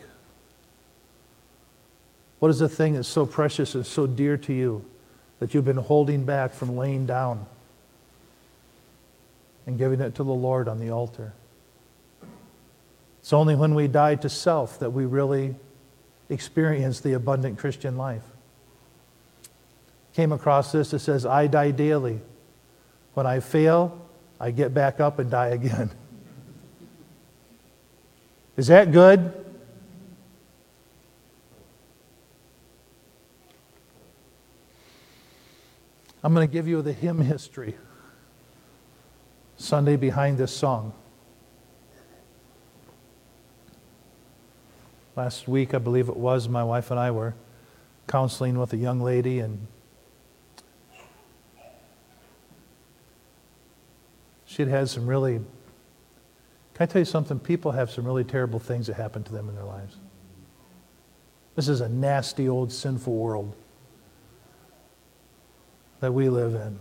What 2.38 2.50
is 2.50 2.58
the 2.58 2.68
thing 2.68 2.92
that's 2.92 3.08
so 3.08 3.24
precious 3.24 3.74
and 3.74 3.86
so 3.86 4.06
dear 4.06 4.36
to 4.36 4.52
you 4.52 4.84
that 5.38 5.54
you've 5.54 5.64
been 5.64 5.78
holding 5.78 6.26
back 6.26 6.52
from 6.52 6.76
laying 6.76 7.06
down? 7.06 7.46
And 9.68 9.76
giving 9.76 10.00
it 10.00 10.14
to 10.14 10.24
the 10.24 10.32
Lord 10.32 10.66
on 10.66 10.80
the 10.80 10.88
altar. 10.88 11.34
It's 13.20 13.34
only 13.34 13.54
when 13.54 13.74
we 13.74 13.86
die 13.86 14.14
to 14.14 14.28
self 14.30 14.78
that 14.78 14.88
we 14.94 15.04
really 15.04 15.56
experience 16.30 17.00
the 17.00 17.12
abundant 17.12 17.58
Christian 17.58 17.98
life. 17.98 18.22
Came 20.14 20.32
across 20.32 20.72
this 20.72 20.92
that 20.92 21.00
says, 21.00 21.26
I 21.26 21.48
die 21.48 21.70
daily. 21.70 22.22
When 23.12 23.26
I 23.26 23.40
fail, 23.40 24.00
I 24.40 24.52
get 24.52 24.72
back 24.72 25.00
up 25.00 25.18
and 25.18 25.30
die 25.30 25.48
again. 25.48 25.90
Is 28.56 28.68
that 28.68 28.90
good? 28.90 29.44
I'm 36.24 36.32
going 36.32 36.48
to 36.48 36.50
give 36.50 36.66
you 36.66 36.80
the 36.80 36.94
hymn 36.94 37.20
history 37.20 37.76
Sunday 39.58 39.96
behind 39.96 40.38
this 40.38 40.56
song. 40.56 40.92
Last 45.16 45.48
week, 45.48 45.74
I 45.74 45.78
believe 45.78 46.08
it 46.08 46.16
was, 46.16 46.48
my 46.48 46.62
wife 46.62 46.92
and 46.92 46.98
I 46.98 47.10
were 47.10 47.34
counseling 48.06 48.56
with 48.56 48.72
a 48.72 48.76
young 48.76 49.00
lady, 49.00 49.40
and 49.40 49.66
she'd 54.46 54.68
had 54.68 54.88
some 54.88 55.08
really. 55.08 55.40
Can 56.74 56.84
I 56.84 56.86
tell 56.86 57.00
you 57.00 57.04
something? 57.04 57.40
People 57.40 57.72
have 57.72 57.90
some 57.90 58.04
really 58.04 58.22
terrible 58.22 58.60
things 58.60 58.86
that 58.86 58.94
happen 58.94 59.24
to 59.24 59.32
them 59.32 59.48
in 59.48 59.56
their 59.56 59.64
lives. 59.64 59.96
This 61.56 61.68
is 61.68 61.80
a 61.80 61.88
nasty, 61.88 62.48
old, 62.48 62.70
sinful 62.70 63.12
world 63.12 63.56
that 65.98 66.14
we 66.14 66.28
live 66.28 66.54
in. 66.54 66.78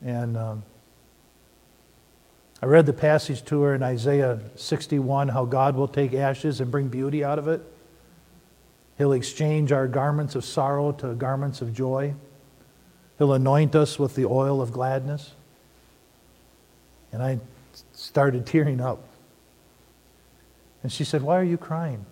And 0.00 0.36
um, 0.36 0.62
I 2.62 2.66
read 2.66 2.86
the 2.86 2.92
passage 2.92 3.44
to 3.46 3.62
her 3.62 3.74
in 3.74 3.82
Isaiah 3.82 4.38
61 4.56 5.28
how 5.28 5.46
God 5.46 5.76
will 5.76 5.88
take 5.88 6.12
ashes 6.12 6.60
and 6.60 6.70
bring 6.70 6.88
beauty 6.88 7.24
out 7.24 7.38
of 7.38 7.48
it. 7.48 7.62
He'll 8.98 9.12
exchange 9.12 9.72
our 9.72 9.88
garments 9.88 10.34
of 10.34 10.44
sorrow 10.44 10.92
to 10.92 11.14
garments 11.14 11.62
of 11.62 11.72
joy. 11.72 12.14
He'll 13.18 13.32
anoint 13.32 13.74
us 13.74 13.98
with 13.98 14.14
the 14.14 14.26
oil 14.26 14.60
of 14.60 14.72
gladness. 14.72 15.32
And 17.12 17.22
I 17.22 17.40
started 17.92 18.46
tearing 18.46 18.80
up. 18.80 19.02
And 20.82 20.92
she 20.92 21.04
said, 21.04 21.22
Why 21.22 21.38
are 21.38 21.44
you 21.44 21.56
crying? 21.56 22.04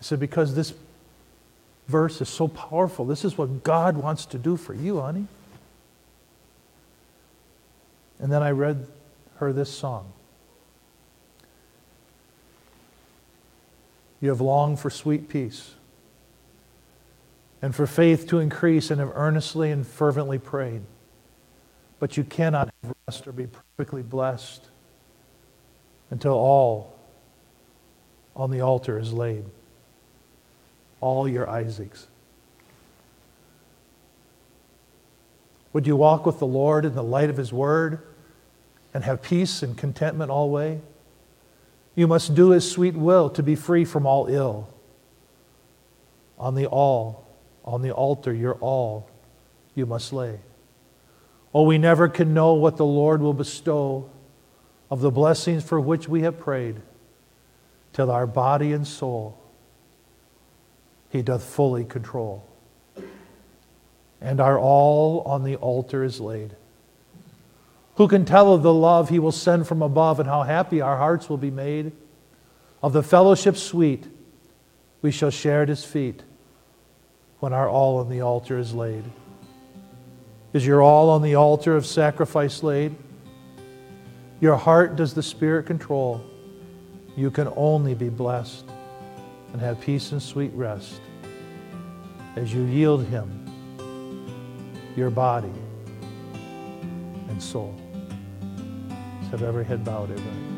I 0.00 0.04
said, 0.04 0.20
Because 0.20 0.54
this 0.54 0.74
verse 1.88 2.20
is 2.20 2.28
so 2.28 2.46
powerful. 2.46 3.04
This 3.04 3.24
is 3.24 3.36
what 3.36 3.64
God 3.64 3.96
wants 3.96 4.26
to 4.26 4.38
do 4.38 4.56
for 4.56 4.74
you, 4.74 5.00
honey. 5.00 5.26
And 8.20 8.32
then 8.32 8.42
I 8.42 8.50
read 8.50 8.86
her 9.36 9.52
this 9.52 9.70
song. 9.70 10.12
You 14.20 14.30
have 14.30 14.40
longed 14.40 14.80
for 14.80 14.90
sweet 14.90 15.28
peace 15.28 15.74
and 17.62 17.74
for 17.74 17.86
faith 17.86 18.26
to 18.28 18.38
increase 18.38 18.90
and 18.90 19.00
have 19.00 19.12
earnestly 19.14 19.70
and 19.70 19.86
fervently 19.86 20.38
prayed. 20.38 20.82
But 22.00 22.16
you 22.16 22.24
cannot 22.24 22.72
have 22.82 22.94
rest 23.06 23.26
or 23.26 23.32
be 23.32 23.46
perfectly 23.46 24.02
blessed 24.02 24.66
until 26.10 26.34
all 26.34 26.96
on 28.34 28.50
the 28.50 28.60
altar 28.60 28.98
is 28.98 29.12
laid. 29.12 29.44
All 31.00 31.28
your 31.28 31.48
Isaacs. 31.48 32.08
Would 35.72 35.86
you 35.86 35.96
walk 35.96 36.26
with 36.26 36.38
the 36.38 36.46
Lord 36.46 36.84
in 36.84 36.94
the 36.94 37.02
light 37.02 37.30
of 37.30 37.36
His 37.36 37.52
Word 37.52 38.00
and 38.94 39.04
have 39.04 39.22
peace 39.22 39.62
and 39.62 39.76
contentment 39.76 40.30
always? 40.30 40.80
You 41.94 42.06
must 42.06 42.34
do 42.34 42.50
His 42.50 42.70
sweet 42.70 42.94
will 42.94 43.30
to 43.30 43.42
be 43.42 43.54
free 43.54 43.84
from 43.84 44.06
all 44.06 44.26
ill. 44.26 44.68
On 46.38 46.54
the 46.54 46.66
all, 46.66 47.26
on 47.64 47.82
the 47.82 47.90
altar, 47.90 48.32
your 48.32 48.54
all 48.54 49.08
you 49.74 49.86
must 49.86 50.12
lay. 50.12 50.40
Oh, 51.52 51.62
we 51.62 51.78
never 51.78 52.08
can 52.08 52.34
know 52.34 52.54
what 52.54 52.76
the 52.76 52.84
Lord 52.84 53.20
will 53.20 53.34
bestow 53.34 54.08
of 54.90 55.00
the 55.00 55.10
blessings 55.10 55.64
for 55.64 55.80
which 55.80 56.08
we 56.08 56.22
have 56.22 56.38
prayed, 56.38 56.76
till 57.92 58.10
our 58.10 58.26
body 58.26 58.72
and 58.72 58.86
soul 58.86 59.38
He 61.10 61.22
doth 61.22 61.42
fully 61.42 61.84
control 61.84 62.48
and 64.20 64.40
our 64.40 64.58
all 64.58 65.22
on 65.22 65.44
the 65.44 65.56
altar 65.56 66.04
is 66.04 66.20
laid. 66.20 66.54
Who 67.98 68.06
can 68.06 68.24
tell 68.24 68.54
of 68.54 68.62
the 68.62 68.72
love 68.72 69.08
he 69.08 69.18
will 69.18 69.32
send 69.32 69.66
from 69.66 69.82
above 69.82 70.20
and 70.20 70.28
how 70.28 70.44
happy 70.44 70.80
our 70.80 70.96
hearts 70.96 71.28
will 71.28 71.36
be 71.36 71.50
made? 71.50 71.90
Of 72.80 72.92
the 72.92 73.02
fellowship 73.02 73.56
sweet 73.56 74.06
we 75.02 75.10
shall 75.10 75.30
share 75.30 75.62
at 75.62 75.68
his 75.68 75.84
feet 75.84 76.22
when 77.40 77.52
our 77.52 77.68
all 77.68 77.98
on 77.98 78.08
the 78.08 78.20
altar 78.20 78.56
is 78.56 78.72
laid. 78.72 79.02
Is 80.52 80.64
your 80.64 80.80
all 80.80 81.10
on 81.10 81.22
the 81.22 81.34
altar 81.34 81.74
of 81.74 81.86
sacrifice 81.86 82.62
laid? 82.62 82.94
Your 84.40 84.54
heart 84.54 84.94
does 84.94 85.12
the 85.12 85.22
Spirit 85.22 85.66
control. 85.66 86.24
You 87.16 87.32
can 87.32 87.52
only 87.56 87.94
be 87.94 88.10
blessed 88.10 88.64
and 89.52 89.60
have 89.60 89.80
peace 89.80 90.12
and 90.12 90.22
sweet 90.22 90.52
rest 90.54 91.00
as 92.36 92.54
you 92.54 92.62
yield 92.62 93.06
Him 93.06 93.44
your 94.94 95.10
body 95.10 95.52
and 97.28 97.42
soul. 97.42 97.74
Have 99.30 99.42
every 99.42 99.62
head 99.62 99.84
bowed, 99.84 100.10
everybody. 100.10 100.57